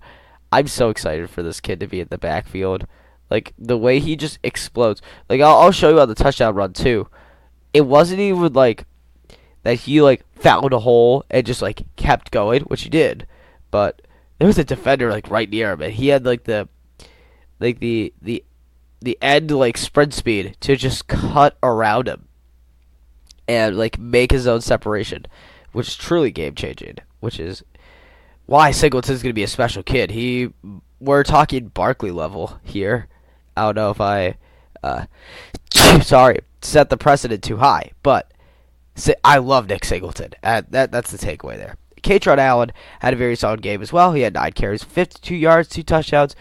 I'm 0.54 0.68
so 0.68 0.88
excited 0.88 1.28
for 1.30 1.42
this 1.42 1.60
kid 1.60 1.80
to 1.80 1.88
be 1.88 1.98
in 1.98 2.06
the 2.10 2.18
backfield. 2.18 2.86
Like 3.28 3.54
the 3.58 3.76
way 3.76 3.98
he 3.98 4.14
just 4.14 4.38
explodes. 4.44 5.02
Like 5.28 5.40
I'll, 5.40 5.58
I'll 5.58 5.72
show 5.72 5.88
you 5.88 6.00
on 6.00 6.08
the 6.08 6.14
touchdown 6.14 6.54
run 6.54 6.72
too. 6.72 7.08
It 7.72 7.80
wasn't 7.80 8.20
even 8.20 8.52
like 8.52 8.86
that 9.64 9.80
he 9.80 10.00
like 10.00 10.24
found 10.38 10.72
a 10.72 10.78
hole 10.78 11.24
and 11.28 11.44
just 11.44 11.60
like 11.60 11.82
kept 11.96 12.30
going, 12.30 12.62
which 12.62 12.82
he 12.82 12.88
did. 12.88 13.26
But 13.72 14.02
there 14.38 14.46
was 14.46 14.56
a 14.56 14.64
defender 14.64 15.10
like 15.10 15.28
right 15.28 15.50
near 15.50 15.72
him, 15.72 15.82
and 15.82 15.92
he 15.92 16.06
had 16.08 16.24
like 16.24 16.44
the 16.44 16.68
like 17.58 17.80
the 17.80 18.14
the 18.22 18.44
the 19.02 19.18
end 19.20 19.50
like 19.50 19.76
sprint 19.76 20.14
speed 20.14 20.56
to 20.60 20.76
just 20.76 21.08
cut 21.08 21.58
around 21.64 22.06
him 22.06 22.28
and 23.48 23.76
like 23.76 23.98
make 23.98 24.30
his 24.30 24.46
own 24.46 24.60
separation, 24.60 25.26
which 25.72 25.88
is 25.88 25.96
truly 25.96 26.30
game 26.30 26.54
changing. 26.54 26.98
Which 27.18 27.40
is 27.40 27.64
why 28.46 28.70
Singleton's 28.70 29.22
gonna 29.22 29.32
be 29.32 29.42
a 29.42 29.48
special 29.48 29.82
kid. 29.82 30.10
He 30.10 30.50
we're 31.00 31.24
talking 31.24 31.68
Barkley 31.68 32.10
level 32.10 32.58
here. 32.62 33.08
I 33.56 33.62
don't 33.66 33.76
know 33.76 33.90
if 33.90 34.00
I 34.00 34.36
uh, 34.82 35.06
sorry 36.02 36.40
set 36.62 36.90
the 36.90 36.96
precedent 36.96 37.42
too 37.42 37.58
high, 37.58 37.92
but 38.02 38.32
I 39.22 39.38
love 39.38 39.68
Nick 39.68 39.84
Singleton. 39.84 40.32
Uh, 40.42 40.62
that 40.70 40.92
that's 40.92 41.10
the 41.10 41.18
takeaway 41.18 41.56
there. 41.56 41.76
Kaytron 42.02 42.38
Allen 42.38 42.72
had 43.00 43.14
a 43.14 43.16
very 43.16 43.34
solid 43.34 43.62
game 43.62 43.80
as 43.80 43.92
well. 43.92 44.12
He 44.12 44.22
had 44.22 44.34
nine 44.34 44.52
carries, 44.52 44.84
52 44.84 45.34
yards, 45.34 45.68
two 45.68 45.82
touchdowns. 45.82 46.36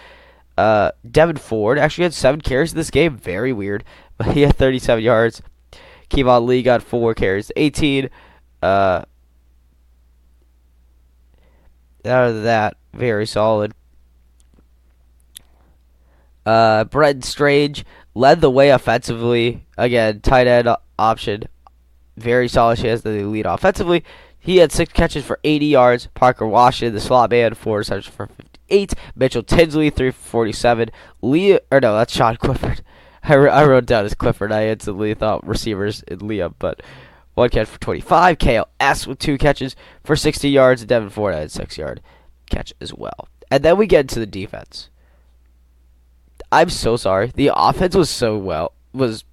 Uh, 0.58 0.92
Devyn 1.08 1.40
Ford 1.40 1.80
actually 1.80 2.04
had 2.04 2.14
seven 2.14 2.42
carries 2.42 2.74
in 2.74 2.78
this 2.78 2.92
game. 2.92 3.18
Very 3.18 3.54
weird, 3.54 3.84
but 4.18 4.28
he 4.34 4.42
had 4.42 4.58
37 4.58 5.04
yards. 5.04 5.42
Keyvone 6.10 6.46
Lee 6.46 6.62
got 6.62 6.84
four 6.84 7.14
carries, 7.14 7.52
18. 7.56 8.10
Uh, 8.62 9.04
out 12.06 12.30
of 12.30 12.44
that, 12.44 12.78
very 12.94 13.26
solid. 13.26 13.74
Uh, 16.46 16.84
Brent 16.86 17.24
Strange 17.24 17.86
led 18.16 18.42
the 18.42 18.50
way 18.50 18.70
offensively. 18.70 19.66
Again, 19.78 20.22
tight 20.22 20.48
end 20.48 20.70
option. 21.00 21.44
Very 22.18 22.48
solid. 22.48 22.80
She 22.80 22.88
has 22.88 23.02
the 23.02 23.24
lead 23.24 23.46
offensively. 23.46 24.04
He 24.38 24.58
had 24.58 24.72
six 24.72 24.92
catches 24.92 25.24
for 25.24 25.40
80 25.44 25.66
yards. 25.68 26.08
Parker 26.14 26.46
Washington, 26.46 26.94
the 26.94 27.02
slot 27.02 27.32
man, 27.32 27.54
four 27.54 27.78
receptions 27.80 28.14
for 28.14 28.28
58. 28.28 28.94
Mitchell 29.16 29.44
Tinsley, 29.44 29.90
347. 29.90 30.90
Lee, 31.22 31.60
or 31.72 31.80
no, 31.80 31.96
that's 31.96 32.14
Sean 32.14 32.36
Clifford. 32.36 32.82
I, 33.24 33.36
I 33.36 33.66
wrote 33.66 33.86
down 33.86 34.04
as 34.04 34.14
Clifford. 34.14 34.52
I 34.52 34.68
instantly 34.68 35.14
thought 35.14 35.48
receivers 35.48 36.04
in 36.04 36.20
Liam, 36.20 36.56
but 36.60 36.82
one 37.36 37.50
catch 37.50 37.68
for 37.68 37.80
25. 37.80 38.38
KLS 38.38 39.08
with 39.08 39.20
two 39.20 39.38
catches 39.38 39.76
for 40.04 40.16
60 40.16 40.50
yards. 40.50 40.82
And 40.82 40.92
Devyn 40.92 41.12
Ford 41.12 41.34
had 41.34 41.44
a 41.44 41.50
six 41.50 41.78
yard 41.78 42.02
catch 42.50 42.74
as 42.80 42.94
well. 42.94 43.28
And 43.50 43.64
then 43.64 43.78
we 43.78 43.88
get 43.88 44.02
into 44.02 44.20
the 44.20 44.26
defense. 44.26 44.90
I'm 46.52 46.70
so 46.70 46.98
sorry. 46.98 47.32
The 47.34 47.52
offense 47.56 47.96
was 47.96 48.10
so 48.10 48.38
well, 48.38 48.74
was 48.94 49.26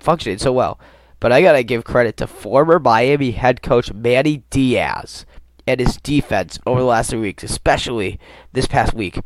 functioning 0.00 0.38
so 0.38 0.52
well. 0.52 0.78
But 1.20 1.30
I 1.30 1.40
gotta 1.40 1.62
give 1.62 1.84
credit 1.84 2.16
to 2.16 2.26
former 2.26 2.80
Miami 2.80 3.30
head 3.30 3.62
coach 3.62 3.92
Manny 3.92 4.42
Diaz 4.50 5.24
and 5.68 5.78
his 5.78 5.96
defense 5.98 6.58
over 6.66 6.80
the 6.80 6.86
last 6.86 7.10
three 7.10 7.20
weeks, 7.20 7.44
especially 7.44 8.18
this 8.52 8.66
past 8.66 8.94
week. 8.94 9.20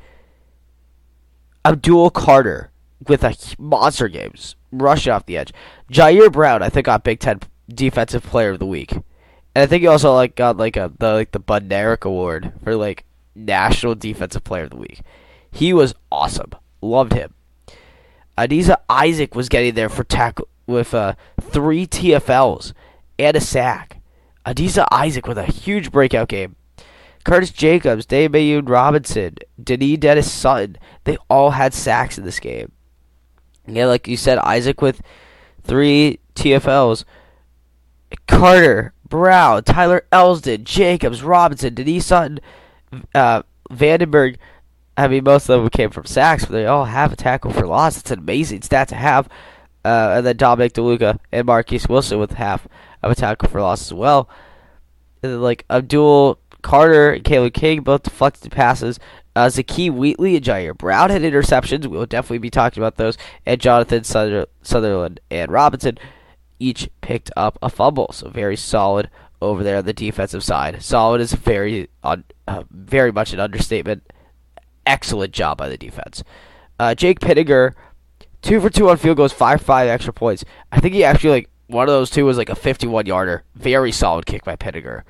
Abdul 1.65 2.11
Carter 2.11 2.71
with 3.09 3.25
a 3.25 3.35
monster 3.59 4.09
games, 4.09 4.57
rushing 4.71 5.13
off 5.13 5.27
the 5.27 5.39
edge. 5.39 5.53
Ji'Ayir 5.91 6.31
Brown, 6.31 6.63
I 6.63 6.69
think, 6.69 6.87
got 6.87 7.03
Big 7.03 7.19
Ten 7.21 7.41
Defensive 7.69 8.23
Player 8.23 8.51
of 8.51 8.59
the 8.59 8.67
Week, 8.67 8.93
and 8.93 9.05
I 9.55 9.67
think 9.67 9.83
he 9.83 9.87
also 9.87 10.15
like 10.15 10.35
got 10.37 10.57
like 10.57 10.77
a 10.77 10.93
the 10.99 11.13
like 11.13 11.33
the 11.33 11.41
Bednarik 11.41 12.05
Award 12.05 12.53
for 12.63 12.77
like 12.77 13.05
National 13.35 13.95
Defensive 13.95 14.45
Player 14.45 14.65
of 14.65 14.71
the 14.71 14.77
Week. 14.77 15.03
He 15.51 15.73
was 15.73 15.95
awesome. 16.11 16.53
Loved 16.81 17.13
him. 17.13 17.35
Adisa 18.37 18.77
Isaac 18.89 19.35
was 19.35 19.49
getting 19.49 19.75
there 19.75 19.89
for 19.89 20.05
tackle 20.05 20.49
with 20.67 20.93
uh, 20.93 21.15
three 21.41 21.87
TFLs 21.87 22.73
and 23.19 23.37
a 23.37 23.41
sack. 23.41 24.01
Adisa 24.45 24.87
Isaac 24.91 25.27
with 25.27 25.39
a 25.39 25.45
huge 25.45 25.91
breakout 25.91 26.29
game. 26.29 26.57
Curtis 27.25 27.51
Jacobs, 27.51 28.07
Dave 28.07 28.33
Robinson, 28.69 29.37
Denis 29.61 29.99
Dennis 29.99 30.31
Sutton, 30.31 30.79
they 31.05 31.17
all 31.29 31.51
had 31.51 31.75
sacks 31.75 32.19
in 32.19 32.25
this 32.25 32.39
game. 32.39 32.71
Yeah, 33.67 33.87
like 33.87 34.07
you 34.07 34.17
said, 34.17 34.39
Isaac 34.39 34.81
with 34.81 35.03
three 35.65 36.21
TFLs. 36.37 37.05
Carter, 38.27 38.93
Brown, 39.09 39.65
Tyler 39.65 40.05
Elsdon, 40.13 40.65
Jacobs, 40.65 41.23
Robinson, 41.23 41.75
Denise 41.75 42.07
Sutton, 42.07 42.41
uh, 43.15 43.43
Vandenberg. 43.71 44.37
I 44.97 45.09
mean, 45.09 45.25
most 45.25 45.49
of 45.49 45.61
them 45.61 45.71
came 45.71 45.91
from 45.91 46.07
sacks, 46.07 46.45
but 46.45 46.53
they 46.53 46.67
all 46.67 46.87
have 46.87 47.13
a 47.13 47.17
tackle 47.17 47.53
for 47.53 47.67
loss. 47.67 47.99
It's 47.99 48.11
an 48.11 48.19
amazing 48.19 48.63
stat 48.63 48.89
to 48.89 48.95
have. 48.95 49.29
Uh, 49.85 50.15
and 50.17 50.27
then 50.27 50.37
Dominic 50.37 50.73
DeLuca 50.73 51.19
and 51.31 51.47
Marquise 51.47 51.89
Wilson 51.89 52.19
with 52.19 52.33
half 52.33 52.67
of 53.03 53.13
a 53.13 53.15
tackle 53.15 53.49
for 53.49 53.61
loss 53.61 53.83
as 53.83 53.93
well. 53.93 54.29
And 55.23 55.33
then, 55.33 55.43
like 55.43 55.65
Abdul 55.71 56.39
Carter 56.63 57.13
and 57.13 57.23
Kalen 57.23 57.55
King 57.55 57.83
both 57.83 58.03
deflected 58.03 58.51
passes. 58.51 58.99
Uh, 59.37 59.47
Zakee 59.47 59.93
Wheatley 59.93 60.35
and 60.35 60.45
Ji'Ayir 60.45 60.77
Brown 60.77 61.11
had 61.11 61.23
interceptions. 61.23 61.83
We 61.83 61.97
will 61.97 62.07
definitely 62.07 62.39
be 62.39 62.51
talking 62.51 62.83
about 62.83 62.97
those. 62.97 63.17
And 63.45 63.61
Jonathan 63.61 64.03
Sutherland 64.03 65.21
and 65.31 65.53
Robinson 65.53 65.99
each 66.59 66.89
picked 67.01 67.31
up 67.37 67.59
a 67.63 67.69
fumble. 67.69 68.11
So 68.13 68.29
very 68.29 68.57
solid 68.57 69.11
over 69.41 69.63
there 69.63 69.79
on 69.79 69.85
the 69.85 69.93
defensive 69.93 70.43
side. 70.43 70.83
Solid 70.83 71.21
is 71.21 71.33
very, 71.33 71.89
uh, 72.03 72.17
very 72.71 73.13
much 73.13 73.33
an 73.33 73.41
understatement. 73.41 74.03
Excellent 74.85 75.33
job 75.33 75.59
by 75.59 75.69
the 75.69 75.77
defense. 75.77 76.23
Uh, 76.79 76.95
Jake 76.95 77.21
Pittenger 77.21 77.75
Two 78.47 78.61
for 78.61 78.71
two 78.71 78.89
on 78.89 78.97
field 78.97 79.17
goals, 79.17 79.33
five 79.33 79.61
five 79.61 79.89
extra 79.89 80.13
points. 80.13 80.45
I 80.71 80.79
think 80.79 80.95
he 80.95 81.03
actually 81.03 81.31
like 81.31 81.51
one 81.67 81.89
of 81.89 81.93
those 81.93 82.11
two 82.11 82.25
was 82.25 82.37
like 82.37 82.49
a 82.49 82.55
51 82.55 83.05
yarder. 83.05 83.43
Very 83.57 83.91
solid 83.91 84.25
kick 84.25 84.45
by 84.45 84.55
Pittenger. 84.55 85.05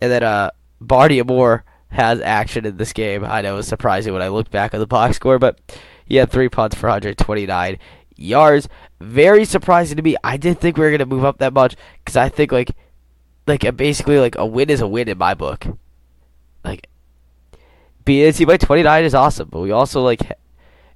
And 0.00 0.10
then 0.10 0.24
uh 0.24 0.50
Barney 0.80 1.20
Amor 1.20 1.62
has 1.90 2.20
action 2.20 2.66
in 2.66 2.76
this 2.76 2.92
game. 2.92 3.24
I 3.24 3.40
know 3.40 3.54
it 3.54 3.58
was 3.58 3.68
surprising 3.68 4.12
when 4.12 4.22
I 4.22 4.28
looked 4.28 4.50
back 4.50 4.74
at 4.74 4.78
the 4.78 4.86
box 4.88 5.14
score, 5.14 5.38
but 5.38 5.60
he 6.06 6.16
had 6.16 6.30
three 6.30 6.48
punts 6.48 6.74
for 6.74 6.88
129 6.88 7.78
yards. 8.20 8.68
Very 9.00 9.44
surprising 9.44 9.96
to 9.96 10.02
me. 10.02 10.16
I 10.22 10.36
didn't 10.36 10.60
think 10.60 10.76
we 10.76 10.84
were 10.84 10.90
gonna 10.90 11.06
move 11.06 11.24
up 11.24 11.38
that 11.38 11.52
much 11.52 11.76
because 12.04 12.16
I 12.16 12.28
think 12.28 12.52
like 12.52 12.72
like 13.46 13.76
basically 13.76 14.18
like 14.18 14.36
a 14.36 14.46
win 14.46 14.70
is 14.70 14.80
a 14.80 14.86
win 14.86 15.08
in 15.08 15.18
my 15.18 15.34
book. 15.34 15.66
Like 16.64 16.86
being 18.04 18.28
a 18.28 18.32
team 18.32 18.48
by 18.48 18.56
29 18.56 19.04
is 19.04 19.14
awesome, 19.14 19.48
but 19.48 19.60
we 19.60 19.70
also 19.70 20.02
like 20.02 20.20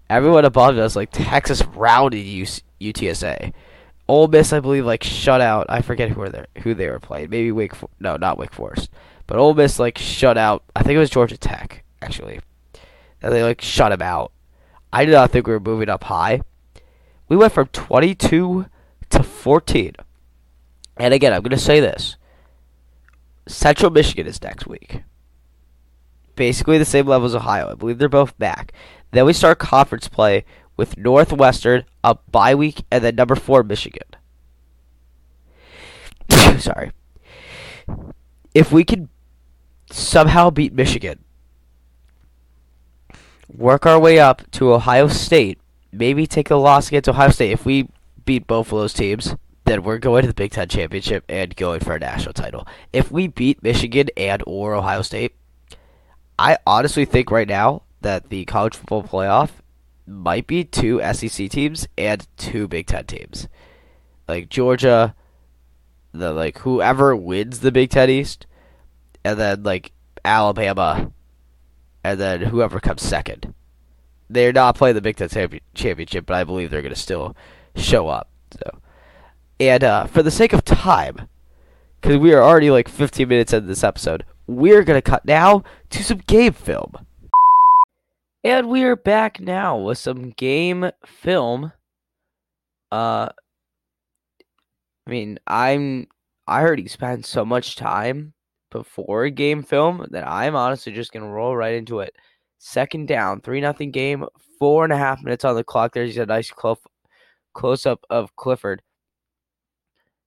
everyone 0.09 0.45
above 0.45 0.79
us, 0.79 0.97
like 0.97 1.11
Texas, 1.13 1.65
rounded 1.65 2.25
UTSA. 2.81 3.53
Ole 4.07 4.29
Miss, 4.29 4.53
I 4.53 4.61
believe, 4.61 4.85
like 4.85 5.03
shut 5.03 5.41
out. 5.41 5.67
I 5.69 5.81
forget 5.81 6.11
who 6.11 6.29
they 6.29 6.45
who 6.63 6.75
they 6.75 6.89
were 6.89 7.01
playing. 7.01 7.31
Maybe 7.31 7.51
Wake. 7.53 7.75
For- 7.75 7.89
no, 8.01 8.17
not 8.17 8.39
Wake 8.39 8.53
Forest. 8.53 8.91
But 9.27 9.39
Ole 9.39 9.55
Miss 9.55 9.79
like 9.79 9.97
shut 9.97 10.37
out. 10.37 10.63
I 10.77 10.83
think 10.83 10.97
it 10.97 11.01
was 11.01 11.11
Georgia 11.11 11.39
Tech 11.39 11.85
actually. 12.03 12.41
And 13.23 13.33
they 13.33 13.43
like 13.43 13.63
shut 13.63 13.91
them 13.91 14.03
out. 14.03 14.33
I 14.93 15.05
did 15.07 15.13
not 15.13 15.31
think 15.31 15.47
we 15.47 15.55
were 15.55 15.61
moving 15.61 15.89
up 15.89 16.05
high. 16.05 16.43
We 17.35 17.39
went 17.39 17.53
from 17.53 17.67
22 17.67 18.67
to 19.11 19.23
14. 19.25 19.95
And 20.99 21.13
again, 21.13 21.33
I'm 21.33 21.43
going 21.43 21.51
to 21.51 21.59
say 21.59 21.81
this. 21.81 22.15
Central 23.49 23.91
Michigan 23.91 24.29
is 24.29 24.41
next 24.41 24.69
week. 24.69 25.03
Basically 26.37 26.79
the 26.79 26.85
same 26.85 27.09
level 27.09 27.27
as 27.27 27.35
Ohio. 27.35 27.73
I 27.73 27.75
believe 27.75 27.99
they're 27.99 28.09
both 28.09 28.39
back. 28.39 28.73
Then 29.11 29.25
we 29.25 29.33
start 29.33 29.59
conference 29.59 30.07
play 30.07 30.45
with 30.77 30.97
Northwestern, 30.97 31.87
a 32.05 32.15
bye 32.31 32.55
week, 32.55 32.85
and 32.89 33.03
then 33.03 33.17
number 33.17 33.35
four, 33.35 33.65
Michigan. 33.65 34.07
Sorry. 36.61 36.93
If 38.55 38.71
we 38.71 38.85
can 38.85 39.09
somehow 39.91 40.51
beat 40.51 40.73
Michigan, 40.73 41.25
work 43.53 43.87
our 43.87 43.99
way 43.99 44.21
up 44.21 44.49
to 44.53 44.73
Ohio 44.73 45.09
State, 45.09 45.59
maybe 45.99 46.27
take 46.27 46.51
a 46.51 46.57
loss 46.57 46.89
against 46.89 47.09
Ohio 47.09 47.31
State. 47.31 47.53
If 47.53 47.65
we 47.65 47.89
beat 48.25 48.47
both 48.47 48.73
of 48.73 48.79
those 48.79 48.93
teams, 48.93 49.35
then 49.65 49.83
we're 49.83 49.99
going 49.99 50.23
to 50.23 50.29
the 50.29 50.35
Big 50.35 50.53
Ten 50.53 50.69
championship 50.69 51.25
and 51.29 51.55
going 51.57 51.81
for 51.81 51.95
a 51.95 51.99
national 51.99 52.35
title. 52.35 52.67
If 52.93 53.11
we 53.11 53.29
beat 53.29 53.63
Michigan 53.63 54.09
and 54.17 54.43
or 54.47 54.75
Ohio 54.75 55.03
State, 55.03 55.35
I 56.39 56.59
honestly 56.67 57.05
think 57.05 57.31
right 57.31 57.49
now 57.49 57.83
that 58.01 58.29
the 58.29 58.45
college 58.45 58.77
football 58.77 59.03
playoff 59.03 59.51
might 60.07 60.47
be 60.47 60.65
two 60.65 61.01
SEC 61.13 61.49
teams 61.51 61.89
and 61.97 62.27
two 62.37 62.69
Big 62.69 62.87
Ten 62.87 63.07
teams. 63.07 63.49
Like 64.29 64.49
Georgia, 64.49 65.15
the 66.13 66.33
like 66.33 66.59
whoever 66.59 67.17
wins 67.17 67.61
the 67.61 67.73
Big 67.73 67.91
Ten 67.91 68.11
East, 68.11 68.47
and 69.25 69.39
then 69.39 69.63
like 69.63 69.93
Alabama, 70.25 71.11
and 72.03 72.21
then 72.21 72.43
whoever 72.43 72.81
comes 72.81 73.03
second. 73.03 73.55
They're 74.29 74.53
not 74.53 74.77
playing 74.77 74.95
the 74.95 75.03
Big 75.03 75.17
Ten 75.17 75.29
championship, 75.75 76.27
but 76.27 76.35
I 76.35 76.45
believe 76.45 76.71
they're 76.71 76.83
going 76.83 76.95
to 76.95 77.01
still 77.01 77.37
show 77.77 78.09
up. 78.09 78.31
So, 78.53 78.79
and 79.61 79.85
uh, 79.85 80.07
for 80.07 80.23
the 80.23 80.31
sake 80.31 80.53
of 80.53 80.65
time, 80.65 81.29
because 82.01 82.19
we 82.19 82.33
are 82.33 82.43
already 82.43 82.71
like 82.71 82.89
15 82.89 83.29
minutes 83.29 83.53
into 83.53 83.67
this 83.67 83.85
episode, 83.85 84.25
we're 84.47 84.83
going 84.83 84.99
to 84.99 85.03
cut 85.03 85.25
now 85.25 85.63
to 85.91 86.03
some 86.03 86.19
game 86.19 86.53
film. 86.53 86.95
And 88.43 88.69
we 88.69 88.83
are 88.83 88.97
back 88.97 89.41
now 89.41 89.79
with 89.79 89.97
some 89.97 90.31
game 90.31 90.91
film. 91.07 91.73
Uh 92.93 93.31
I 95.07 95.11
mean, 95.11 95.39
I'm 95.47 96.07
I 96.47 96.61
already 96.61 96.89
spent 96.89 97.25
so 97.25 97.45
much 97.45 97.77
time 97.77 98.35
before 98.71 99.29
game 99.31 99.63
film 99.63 100.07
that 100.11 100.29
I'm 100.29 100.55
honestly 100.55 100.93
just 100.93 101.13
gonna 101.13 101.31
roll 101.31 101.57
right 101.57 101.75
into 101.75 102.01
it. 102.01 102.15
Second 102.67 103.09
down, 103.09 103.43
three 103.43 103.61
nothing 103.61 103.91
game, 103.91 104.25
four 104.59 104.85
and 104.85 104.93
a 104.93 104.97
half 104.97 105.23
minutes 105.23 105.45
on 105.45 105.55
the 105.55 105.63
clock. 105.63 105.93
There's 105.93 106.17
a 106.17 106.25
nice 106.25 106.51
close 106.51 106.79
close 107.53 107.85
up 107.85 108.07
of 108.09 108.35
Clifford. 108.37 108.81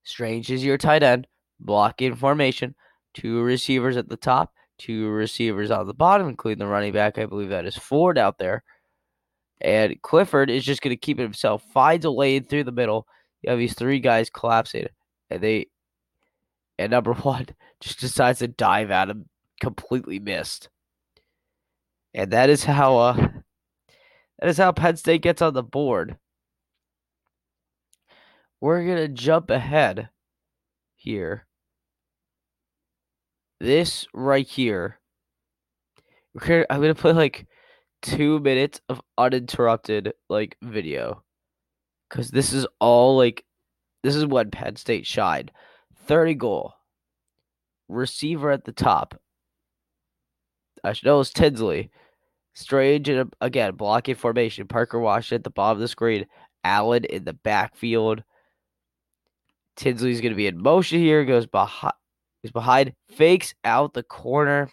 Strange 0.03 0.51
is 0.51 0.63
your 0.63 0.77
tight 0.77 1.01
end, 1.01 1.25
blocking 1.59 2.15
formation, 2.15 2.75
two 3.15 3.41
receivers 3.41 3.97
at 3.97 4.07
the 4.07 4.17
top, 4.17 4.53
two 4.77 5.09
receivers 5.09 5.71
on 5.71 5.87
the 5.87 5.95
bottom, 5.95 6.29
including 6.29 6.59
the 6.59 6.67
running 6.67 6.93
back. 6.93 7.17
I 7.17 7.25
believe 7.25 7.49
that 7.49 7.65
is 7.65 7.75
Ford 7.75 8.19
out 8.19 8.37
there. 8.37 8.63
And 9.59 9.99
Clifford 10.03 10.51
is 10.51 10.63
just 10.63 10.83
going 10.83 10.95
to 10.95 10.95
keep 10.95 11.19
it 11.19 11.23
himself, 11.23 11.63
finds 11.73 12.05
a 12.05 12.11
lane 12.11 12.45
through 12.45 12.65
the 12.65 12.71
middle. 12.71 13.07
You 13.41 13.49
have 13.49 13.57
these 13.57 13.73
three 13.73 13.99
guys 13.99 14.29
collapsing, 14.29 14.85
and 15.31 15.41
they, 15.41 15.69
and 16.77 16.91
number 16.91 17.13
one 17.15 17.47
just 17.79 17.99
decides 17.99 18.39
to 18.39 18.47
dive 18.47 18.91
at 18.91 19.09
him, 19.09 19.27
completely 19.59 20.19
missed. 20.19 20.69
And 22.17 22.31
that 22.31 22.49
is 22.49 22.63
how, 22.63 22.97
uh, 22.97 23.13
that 24.39 24.49
is 24.49 24.57
how 24.57 24.71
Penn 24.71 24.97
State 24.97 25.21
gets 25.21 25.39
on 25.39 25.53
the 25.53 25.61
board. 25.61 26.17
We're 28.59 28.83
going 28.83 28.97
to 28.97 29.07
jump 29.07 29.51
ahead 29.51 30.09
here. 30.95 31.45
This 33.59 34.07
right 34.15 34.47
here, 34.47 34.99
I'm 36.35 36.81
going 36.81 36.93
to 36.93 36.95
play 36.95 37.13
like 37.13 37.45
two 38.01 38.39
minutes 38.39 38.81
of 38.89 38.99
uninterrupted 39.19 40.13
like 40.27 40.57
video 40.61 41.23
because 42.09 42.29
this 42.29 42.51
is 42.51 42.65
all 42.79 43.15
like 43.15 43.45
this 44.03 44.15
is 44.15 44.25
when 44.25 44.49
Penn 44.49 44.75
State 44.75 45.05
shined. 45.05 45.51
30 46.05 46.33
goal. 46.33 46.73
Receiver 47.87 48.49
at 48.49 48.65
the 48.65 48.71
top. 48.71 49.19
I 50.83 50.93
should 50.93 51.05
know 51.05 51.19
it's 51.19 51.31
Tinsley. 51.31 51.91
Strange 52.57 53.07
and 53.07 53.31
again 53.39 53.75
blocking 53.75 54.15
formation. 54.15 54.65
Parker 54.65 54.99
Washington 54.99 55.41
at 55.41 55.43
the 55.43 55.51
bottom 55.51 55.77
of 55.77 55.79
the 55.79 55.87
screen. 55.87 56.25
Allen 56.63 57.05
in 57.05 57.23
the 57.23 57.33
backfield. 57.33 58.23
Tinsley's 59.75 60.21
gonna 60.21 60.33
be 60.33 60.47
in 60.47 60.59
motion 60.59 60.97
here. 60.97 61.23
Goes 61.23 61.45
behind. 61.45 61.93
He's 62.41 62.51
behind. 62.51 62.93
Fakes 63.09 63.53
out 63.63 63.93
the 63.93 64.01
corner. 64.01 64.71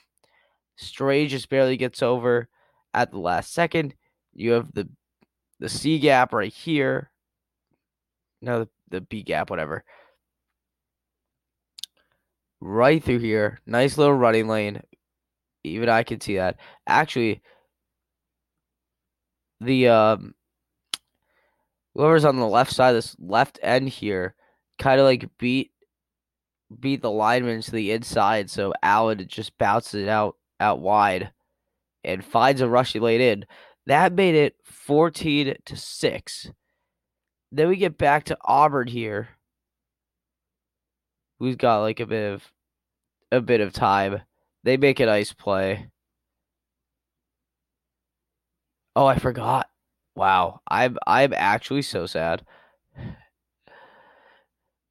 Strange 0.76 1.32
just 1.32 1.50
barely 1.50 1.76
gets 1.76 2.02
over 2.02 2.48
at 2.94 3.10
the 3.10 3.18
last 3.18 3.52
second. 3.52 3.94
You 4.32 4.52
have 4.52 4.72
the 4.72 4.88
the 5.60 5.68
C 5.68 5.98
gap 5.98 6.32
right 6.32 6.50
here. 6.50 7.10
No, 8.40 8.60
the, 8.60 8.68
the 8.88 9.00
B 9.02 9.22
gap, 9.22 9.50
whatever. 9.50 9.84
Right 12.62 13.04
through 13.04 13.18
here. 13.18 13.60
Nice 13.66 13.98
little 13.98 14.14
running 14.14 14.48
lane. 14.48 14.80
Even 15.64 15.90
I 15.90 16.02
can 16.02 16.22
see 16.22 16.36
that. 16.36 16.58
Actually, 16.86 17.42
the 19.60 19.88
um 19.88 20.34
whoever's 21.94 22.24
on 22.24 22.36
the 22.36 22.46
left 22.46 22.72
side, 22.72 22.92
this 22.92 23.16
left 23.18 23.58
end 23.62 23.88
here, 23.88 24.34
kind 24.78 25.00
of 25.00 25.06
like 25.06 25.28
beat 25.38 25.70
beat 26.80 27.02
the 27.02 27.10
lineman 27.10 27.60
to 27.62 27.70
the 27.70 27.92
inside, 27.92 28.50
so 28.50 28.72
Allen 28.82 29.24
just 29.28 29.56
bounces 29.58 30.02
it 30.02 30.08
out 30.08 30.36
out 30.60 30.80
wide 30.80 31.32
and 32.02 32.24
finds 32.24 32.60
a 32.60 32.68
rushy 32.68 33.00
lane 33.00 33.20
in. 33.20 33.44
That 33.86 34.12
made 34.12 34.34
it 34.34 34.56
14 34.64 35.56
to 35.64 35.76
6. 35.76 36.50
Then 37.52 37.68
we 37.68 37.76
get 37.76 37.98
back 37.98 38.24
to 38.24 38.38
Auburn 38.44 38.88
here. 38.88 39.28
Who's 41.38 41.56
got 41.56 41.80
like 41.80 42.00
a 42.00 42.06
bit 42.06 42.32
of 42.32 42.52
a 43.30 43.40
bit 43.40 43.60
of 43.60 43.72
time. 43.72 44.22
They 44.62 44.76
make 44.76 45.00
a 45.00 45.06
nice 45.06 45.32
play. 45.32 45.88
Oh, 48.96 49.06
I 49.06 49.18
forgot. 49.18 49.68
Wow. 50.14 50.60
I'm 50.68 50.96
I'm 51.06 51.32
actually 51.34 51.82
so 51.82 52.06
sad. 52.06 52.44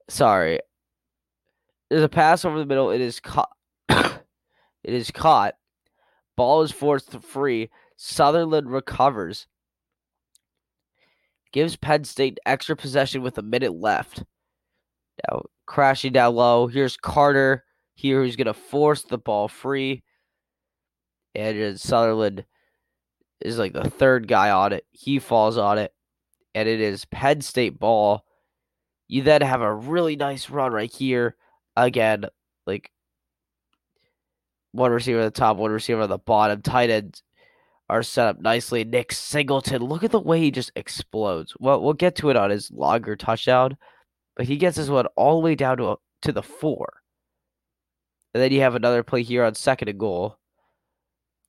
Sorry. 0.10 0.60
There's 1.90 2.04
a 2.04 2.10
pass 2.10 2.46
over 2.46 2.60
the 2.60 2.66
middle. 2.66 2.92
It 2.92 3.02
is 3.02 3.20
caught. 3.20 3.50
it 3.90 4.24
is 4.84 5.12
caught 5.12 5.56
Ball 6.36 6.63
is 6.63 6.72
forced 6.72 7.22
free. 7.24 7.70
Sutherland 7.96 8.72
recovers. 8.72 9.48
Gives 11.52 11.76
Penn 11.76 12.04
State 12.04 12.39
extra 12.46 12.76
possession 12.76 13.22
with 13.22 13.38
a 13.38 13.44
minute 13.44 13.74
left. 13.74 14.24
Now 15.30 15.44
crashing 15.68 16.13
down 16.13 16.36
low. 16.36 16.68
Here's 16.68 16.98
Carter 16.98 17.63
here 17.94 18.24
who's 18.24 18.36
going 18.36 18.48
to 18.48 18.54
force 18.54 19.04
the 19.04 19.20
ball 19.20 19.48
free. 19.48 20.04
And 21.36 21.80
Sutherland 21.80 22.46
is 23.43 23.58
like 23.58 23.73
the 23.73 23.89
third 23.89 24.27
guy 24.27 24.49
on 24.49 24.73
it. 24.73 24.86
He 24.91 25.19
falls 25.19 25.58
on 25.58 25.77
it. 25.77 25.93
And 26.56 26.67
it 26.69 26.79
is 26.79 27.06
Penn 27.06 27.41
State 27.41 27.79
ball. 27.79 28.25
You 29.08 29.21
then 29.23 29.41
have 29.41 29.62
a 29.62 29.73
really 29.73 30.15
nice 30.15 30.49
run 30.49 30.71
right 30.71 30.91
here. 30.91 31.36
Again, 31.75 32.25
like 32.65 32.91
one 34.71 34.91
receiver 34.91 35.19
at 35.19 35.34
the 35.34 35.39
top, 35.39 35.58
one 35.58 35.71
receiver 35.71 36.01
at 36.01 36.10
the 36.10 36.17
bottom. 36.17 36.62
Tight 36.62 36.89
ends 36.89 37.23
are 37.89 38.03
set 38.03 38.27
up 38.27 38.39
nicely. 38.39 38.84
Nick 38.84 39.12
Singleton, 39.12 39.84
look 39.84 40.03
at 40.03 40.12
the 40.12 40.19
way 40.19 40.39
he 40.39 40.51
just 40.51 40.71
explodes. 40.75 41.53
Well, 41.60 41.82
we'll 41.82 41.93
get 41.93 42.15
to 42.17 42.29
it 42.29 42.36
on 42.36 42.49
his 42.49 42.71
longer 42.71 43.15
touchdown, 43.15 43.77
but 44.36 44.45
he 44.45 44.58
gets 44.58 44.77
his 44.77 44.89
one 44.89 45.08
all 45.15 45.36
the 45.36 45.45
way 45.45 45.56
down 45.56 45.77
to 45.77 45.89
a, 45.89 45.95
to 46.21 46.32
the 46.32 46.43
four. 46.43 47.01
And 48.34 48.41
then 48.41 48.51
you 48.51 48.62
have 48.62 48.75
another 48.75 49.03
play 49.03 49.21
here 49.21 49.43
on 49.43 49.53
second 49.53 49.89
and 49.89 49.99
goal. 49.99 50.38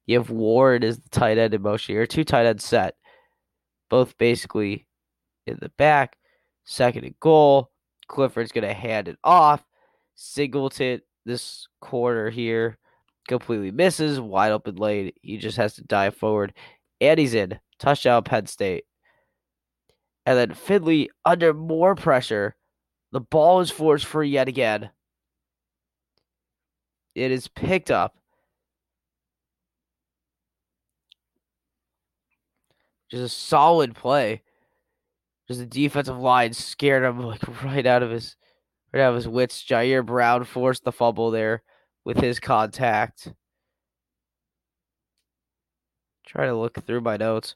You 0.07 0.19
have 0.19 0.31
Ward 0.31 0.85
as 0.85 0.99
the 0.99 1.09
tight 1.09 1.38
end 1.38 1.55
in 1.55 1.62
motion 1.62 1.95
here. 1.95 2.07
Two 2.07 2.25
tight 2.25 2.47
end 2.47 2.61
set, 2.61 2.97
both 3.88 4.17
basically 4.19 4.87
in 5.47 5.59
the 5.61 5.71
back. 5.71 6.17
Second 6.64 7.05
and 7.05 7.19
goal. 7.21 7.71
Clifford's 8.07 8.53
going 8.53 8.67
to 8.67 8.75
hand 8.75 9.09
it 9.09 9.19
off. 9.25 9.64
Singleton, 10.14 11.01
this 11.25 11.67
corner 11.81 12.31
here, 12.31 12.79
completely 13.29 13.71
misses, 13.71 14.21
wide 14.21 14.53
open 14.53 14.77
lane. 14.77 15.12
He 15.23 15.38
just 15.38 15.57
has 15.57 15.75
to 15.75 15.85
dive 15.85 16.14
forward, 16.14 16.53
and 17.01 17.19
he's 17.19 17.35
in. 17.35 17.59
Touchdown, 17.79 18.23
Penn 18.23 18.47
State. 18.47 18.85
And 20.27 20.38
then 20.38 20.55
Finley, 20.55 21.11
under 21.25 21.53
more 21.53 21.95
pressure, 21.95 22.57
the 23.12 23.21
ball 23.21 23.61
is 23.61 23.71
forced 23.71 24.07
free 24.07 24.29
yet 24.29 24.49
again. 24.49 24.90
It 27.14 27.31
is 27.31 27.49
picked 27.49 27.90
up. 27.90 28.17
Just 33.11 33.23
a 33.23 33.29
solid 33.29 33.95
play. 33.95 34.43
Just 35.49 35.61
the 35.61 35.67
defensive 35.67 36.19
line 36.19 36.53
scared 36.53 37.05
him 37.05 37.21
like 37.27 37.62
right 37.62 37.87
out 37.87 38.03
of 38.03 38.11
his 38.11 38.37
right 38.93 39.01
out 39.03 39.11
of 39.11 39.17
his 39.17 39.29
wits. 39.29 39.62
Ji'Ayir 39.62 40.05
Brown 40.05 40.45
forced 40.45 40.85
the 40.85 40.93
fumble 40.93 41.31
there 41.31 41.62
with 42.05 42.19
his 42.19 42.40
contact. 42.40 43.33
Try 46.27 46.47
to 46.47 46.55
look 46.57 46.85
through 46.85 47.03
my 47.03 47.17
notes. 47.17 47.55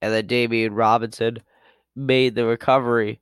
And 0.00 0.12
then 0.12 0.26
Damian 0.26 0.74
Robinson 0.74 1.38
made 1.96 2.34
the 2.34 2.46
recovery. 2.46 3.20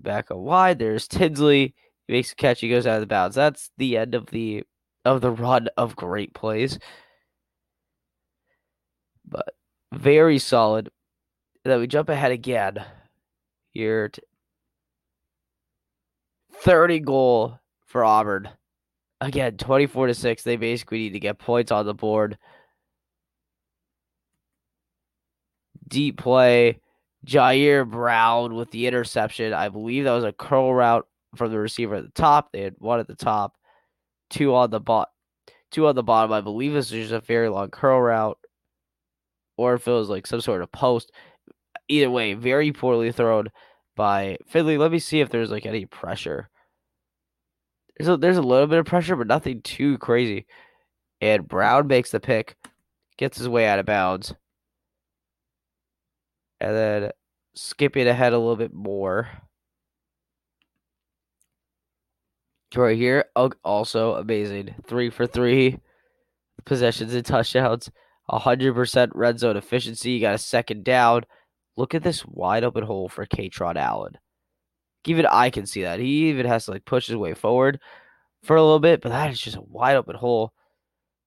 Back 0.00 0.30
up 0.30 0.38
wide. 0.38 0.78
There's 0.78 1.08
Tinsley. 1.08 1.74
He 2.06 2.12
makes 2.12 2.32
a 2.32 2.36
catch. 2.36 2.60
He 2.60 2.68
goes 2.68 2.86
out 2.86 2.96
of 2.96 3.00
the 3.00 3.06
bounds. 3.06 3.34
That's 3.34 3.70
the 3.78 3.96
end 3.96 4.14
of 4.14 4.26
the 4.26 4.64
of 5.04 5.20
the 5.20 5.30
run 5.30 5.68
of 5.76 5.96
great 5.96 6.34
plays. 6.34 6.78
But 9.26 9.54
very 9.92 10.38
solid. 10.38 10.90
that 11.64 11.78
we 11.78 11.86
jump 11.86 12.08
ahead 12.08 12.32
again. 12.32 12.84
Here 13.70 14.08
to 14.08 14.22
30 16.52 17.00
goal 17.00 17.58
for 17.86 18.04
Auburn 18.04 18.48
again, 19.20 19.56
24 19.56 20.08
to 20.08 20.14
6. 20.14 20.42
They 20.42 20.56
basically 20.56 20.98
need 20.98 21.12
to 21.12 21.20
get 21.20 21.38
points 21.38 21.72
on 21.72 21.86
the 21.86 21.94
board. 21.94 22.38
Deep 25.86 26.18
play. 26.18 26.80
Ji'Ayir 27.26 27.88
Brown 27.88 28.54
with 28.54 28.70
the 28.70 28.86
interception. 28.86 29.52
I 29.52 29.68
believe 29.68 30.04
that 30.04 30.12
was 30.12 30.24
a 30.24 30.32
curl 30.32 30.72
route 30.72 31.06
from 31.36 31.50
the 31.50 31.58
receiver 31.58 31.96
at 31.96 32.04
the 32.04 32.10
top. 32.10 32.50
They 32.52 32.62
had 32.62 32.76
one 32.78 33.00
at 33.00 33.08
the 33.08 33.16
top, 33.16 33.56
two 34.30 34.54
on 34.54 34.70
the 34.70 34.80
bot, 34.80 35.10
two 35.70 35.86
on 35.86 35.94
the 35.94 36.02
bottom. 36.02 36.32
I 36.32 36.40
believe 36.40 36.72
this 36.72 36.90
was 36.90 37.08
just 37.08 37.12
a 37.12 37.20
very 37.20 37.48
long 37.48 37.70
curl 37.70 38.00
route, 38.00 38.38
or 39.58 39.74
if 39.74 39.86
it 39.86 39.90
was 39.90 40.08
like 40.08 40.26
some 40.26 40.40
sort 40.40 40.62
of 40.62 40.72
post. 40.72 41.12
Either 41.88 42.10
way, 42.10 42.34
very 42.34 42.72
poorly 42.72 43.12
thrown 43.12 43.48
by 43.96 44.38
Finley. 44.46 44.78
Let 44.78 44.92
me 44.92 44.98
see 44.98 45.20
if 45.20 45.30
there's 45.30 45.50
like 45.50 45.66
any 45.66 45.84
pressure 45.86 46.48
there's 47.98 48.08
a, 48.08 48.16
there's 48.16 48.36
a 48.36 48.42
little 48.42 48.66
bit 48.66 48.78
of 48.78 48.86
pressure, 48.86 49.16
but 49.16 49.26
nothing 49.26 49.60
too 49.62 49.98
crazy. 49.98 50.46
And 51.20 51.48
Brown 51.48 51.88
makes 51.88 52.10
the 52.10 52.20
pick, 52.20 52.56
gets 53.16 53.38
his 53.38 53.48
way 53.48 53.66
out 53.66 53.80
of 53.80 53.86
bounds. 53.86 54.34
And 56.60 56.74
then 56.74 57.10
skipping 57.54 58.06
ahead 58.06 58.32
a 58.32 58.38
little 58.38 58.56
bit 58.56 58.72
more. 58.72 59.28
Right 62.76 62.96
here, 62.96 63.24
also 63.64 64.14
amazing. 64.14 64.74
Three 64.86 65.10
for 65.10 65.26
three. 65.26 65.78
possessions 66.64 67.14
and 67.14 67.24
touchdowns, 67.24 67.90
100% 68.30 69.10
red 69.14 69.38
zone 69.38 69.56
efficiency. 69.56 70.12
You 70.12 70.20
got 70.20 70.34
a 70.34 70.38
second 70.38 70.84
down. 70.84 71.24
Look 71.76 71.94
at 71.94 72.02
this 72.02 72.26
wide 72.26 72.64
open 72.64 72.84
hole 72.84 73.08
for 73.08 73.26
Kaytron 73.26 73.76
Allen. 73.76 74.18
Even 75.06 75.26
I 75.26 75.50
can 75.50 75.64
see 75.64 75.82
that. 75.82 76.00
He 76.00 76.28
even 76.28 76.46
has 76.46 76.66
to 76.66 76.72
like 76.72 76.84
push 76.84 77.06
his 77.06 77.16
way 77.16 77.34
forward 77.34 77.80
for 78.42 78.56
a 78.56 78.62
little 78.62 78.80
bit, 78.80 79.00
but 79.00 79.10
that 79.10 79.30
is 79.30 79.40
just 79.40 79.56
a 79.56 79.62
wide 79.62 79.96
open 79.96 80.16
hole. 80.16 80.52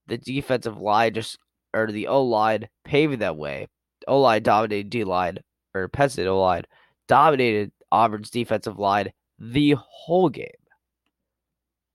The 0.08 0.18
defensive 0.18 0.78
line 0.78 1.14
just 1.14 1.38
or 1.74 1.92
the 1.92 2.08
O 2.08 2.24
line 2.24 2.68
paving 2.84 3.20
that 3.20 3.38
way. 3.38 3.68
O 4.08 4.20
line 4.20 4.44
dominated 4.44 4.90
D 4.90 5.04
line 5.04 5.38
or 5.74 5.88
Penn 5.88 6.10
O 6.20 6.40
line 6.40 6.64
dominated 7.08 7.72
Auburn's 7.92 8.30
defensive 8.30 8.78
line 8.78 9.12
the 9.40 9.76
whole 9.80 10.30
game. 10.30 10.48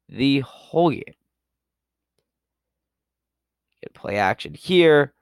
The 0.09 0.41
whole 0.41 0.91
game. 0.91 1.03
Get 3.87 3.95
play 3.95 4.17
action 4.17 4.53
here. 4.53 5.13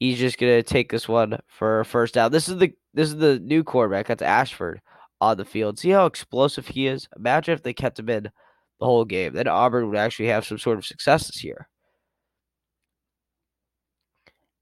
He's 0.00 0.18
just 0.18 0.38
gonna 0.38 0.62
take 0.62 0.90
this 0.90 1.08
one 1.08 1.40
for 1.46 1.82
first 1.84 2.12
down. 2.12 2.30
This 2.30 2.46
is 2.46 2.58
the 2.58 2.74
this 2.92 3.08
is 3.08 3.16
the 3.16 3.38
new 3.38 3.64
quarterback. 3.64 4.06
That's 4.06 4.20
Ashford 4.20 4.82
on 5.22 5.38
the 5.38 5.46
field. 5.46 5.78
See 5.78 5.88
how 5.88 6.04
explosive 6.04 6.68
he 6.68 6.88
is. 6.88 7.08
Imagine 7.16 7.54
if 7.54 7.62
they 7.62 7.72
kept 7.72 7.98
him 7.98 8.10
in 8.10 8.24
the 8.24 8.84
whole 8.84 9.06
game. 9.06 9.32
Then 9.32 9.48
Auburn 9.48 9.88
would 9.88 9.96
actually 9.96 10.28
have 10.28 10.44
some 10.44 10.58
sort 10.58 10.76
of 10.76 10.84
success 10.84 11.26
this 11.26 11.42
year. 11.42 11.68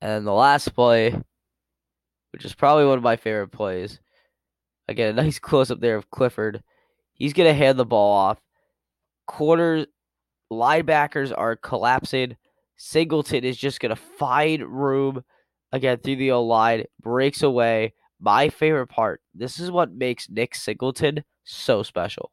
And 0.00 0.24
the 0.24 0.32
last 0.32 0.72
play, 0.72 1.10
which 2.32 2.44
is 2.44 2.54
probably 2.54 2.84
one 2.86 2.98
of 2.98 3.02
my 3.04 3.16
favorite 3.16 3.50
plays. 3.50 3.98
Again, 4.86 5.18
a 5.18 5.22
nice 5.22 5.38
close 5.40 5.72
up 5.72 5.80
there 5.80 5.96
of 5.96 6.10
Clifford. 6.10 6.62
He's 7.14 7.32
to 7.32 7.52
hand 7.52 7.80
the 7.80 7.84
ball 7.84 8.12
off. 8.12 8.40
Quarters, 9.26 9.86
linebackers 10.52 11.32
are 11.36 11.56
collapsing. 11.56 12.36
Singleton 12.76 13.44
is 13.44 13.56
just 13.56 13.80
going 13.80 13.94
to 13.94 13.96
find 13.96 14.62
room 14.66 15.24
again 15.72 15.98
through 15.98 16.16
the 16.16 16.32
O 16.32 16.42
line, 16.42 16.84
breaks 17.00 17.42
away. 17.42 17.94
My 18.20 18.48
favorite 18.48 18.86
part 18.86 19.20
this 19.34 19.58
is 19.58 19.70
what 19.70 19.92
makes 19.92 20.30
Nick 20.30 20.54
Singleton 20.54 21.24
so 21.44 21.82
special. 21.82 22.30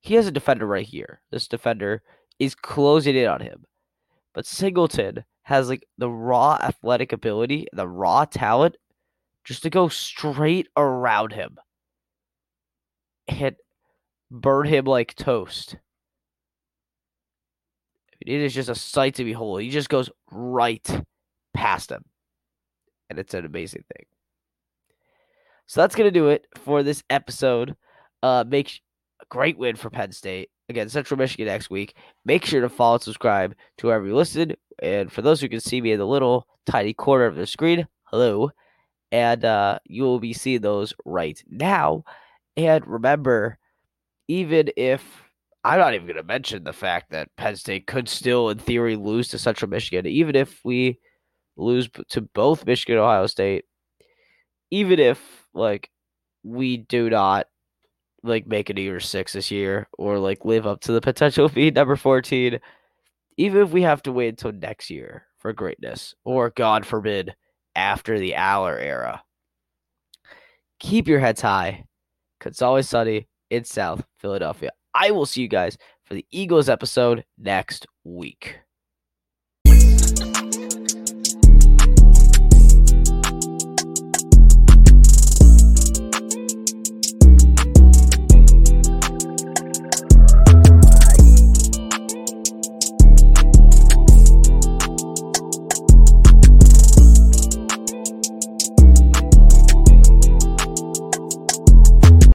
He 0.00 0.14
has 0.14 0.26
a 0.26 0.32
defender 0.32 0.66
right 0.66 0.86
here. 0.86 1.22
This 1.30 1.48
defender 1.48 2.02
is 2.38 2.54
closing 2.54 3.16
in 3.16 3.26
on 3.26 3.40
him. 3.40 3.64
But 4.34 4.46
Singleton 4.46 5.24
has 5.42 5.68
like 5.68 5.86
the 5.98 6.10
raw 6.10 6.58
athletic 6.60 7.12
ability, 7.12 7.68
the 7.72 7.88
raw 7.88 8.24
talent 8.24 8.76
just 9.44 9.62
to 9.62 9.70
go 9.70 9.88
straight 9.88 10.68
around 10.76 11.32
him 11.32 11.58
and 13.28 13.56
burn 14.30 14.66
him 14.66 14.84
like 14.86 15.14
toast. 15.14 15.76
It 18.24 18.40
is 18.40 18.54
just 18.54 18.68
a 18.68 18.74
sight 18.74 19.16
to 19.16 19.24
behold. 19.24 19.60
He 19.60 19.70
just 19.70 19.88
goes 19.88 20.10
right 20.30 20.88
past 21.52 21.90
him. 21.90 22.04
And 23.10 23.18
it's 23.18 23.34
an 23.34 23.44
amazing 23.44 23.84
thing. 23.94 24.06
So 25.66 25.80
that's 25.80 25.94
going 25.94 26.06
to 26.06 26.18
do 26.18 26.28
it 26.28 26.46
for 26.56 26.82
this 26.82 27.02
episode. 27.10 27.76
Uh, 28.22 28.44
make 28.46 28.80
a 29.20 29.26
great 29.28 29.58
win 29.58 29.76
for 29.76 29.90
Penn 29.90 30.12
State. 30.12 30.50
Again, 30.68 30.88
Central 30.88 31.18
Michigan 31.18 31.46
next 31.46 31.68
week. 31.68 31.94
Make 32.24 32.44
sure 32.46 32.62
to 32.62 32.68
follow 32.68 32.94
and 32.94 33.02
subscribe 33.02 33.54
to 33.78 33.86
wherever 33.86 34.06
you 34.06 34.16
listen. 34.16 34.54
And 34.82 35.12
for 35.12 35.22
those 35.22 35.40
who 35.40 35.48
can 35.48 35.60
see 35.60 35.80
me 35.80 35.92
in 35.92 35.98
the 35.98 36.06
little 36.06 36.46
tiny 36.66 36.94
corner 36.94 37.26
of 37.26 37.36
the 37.36 37.46
screen, 37.46 37.86
hello. 38.04 38.50
And 39.12 39.44
uh, 39.44 39.78
you 39.84 40.02
will 40.04 40.20
be 40.20 40.32
seeing 40.32 40.62
those 40.62 40.94
right 41.04 41.42
now. 41.48 42.04
And 42.56 42.86
remember, 42.86 43.58
even 44.28 44.70
if 44.76 45.23
I'm 45.64 45.78
not 45.78 45.94
even 45.94 46.06
going 46.06 46.18
to 46.18 46.22
mention 46.22 46.64
the 46.64 46.72
fact 46.72 47.10
that 47.10 47.34
Penn 47.36 47.56
State 47.56 47.86
could 47.86 48.08
still, 48.08 48.50
in 48.50 48.58
theory, 48.58 48.96
lose 48.96 49.28
to 49.28 49.38
Central 49.38 49.70
Michigan, 49.70 50.06
even 50.06 50.36
if 50.36 50.60
we 50.64 50.98
lose 51.56 51.88
to 52.10 52.20
both 52.20 52.66
Michigan 52.66 52.96
and 52.96 53.04
Ohio 53.04 53.26
State, 53.26 53.64
even 54.70 54.98
if 54.98 55.46
like 55.54 55.90
we 56.42 56.76
do 56.76 57.08
not 57.08 57.46
like 58.22 58.46
make 58.46 58.68
it 58.68 58.74
to 58.74 58.82
year 58.82 59.00
six 59.00 59.32
this 59.32 59.50
year 59.50 59.88
or 59.98 60.18
like 60.18 60.44
live 60.44 60.66
up 60.66 60.80
to 60.82 60.92
the 60.92 61.00
potential 61.00 61.46
of 61.46 61.54
being 61.54 61.74
number 61.74 61.96
14, 61.96 62.58
even 63.38 63.62
if 63.62 63.70
we 63.70 63.82
have 63.82 64.02
to 64.02 64.12
wait 64.12 64.28
until 64.28 64.52
next 64.52 64.90
year 64.90 65.26
for 65.38 65.52
greatness, 65.52 66.14
or 66.24 66.50
God 66.50 66.86
forbid, 66.86 67.34
after 67.76 68.18
the 68.18 68.34
Allar 68.36 68.80
era, 68.80 69.22
keep 70.78 71.08
your 71.08 71.20
heads 71.20 71.40
high 71.40 71.84
it's 72.46 72.62
always 72.62 72.88
sunny 72.88 73.26
in 73.50 73.64
South 73.64 74.04
Philadelphia. 74.18 74.70
I 74.94 75.10
will 75.10 75.26
see 75.26 75.42
you 75.42 75.48
guys 75.48 75.76
for 76.04 76.14
the 76.14 76.26
Eagles 76.30 76.68
episode 76.68 77.24
next 77.38 77.86
week. 78.04 78.58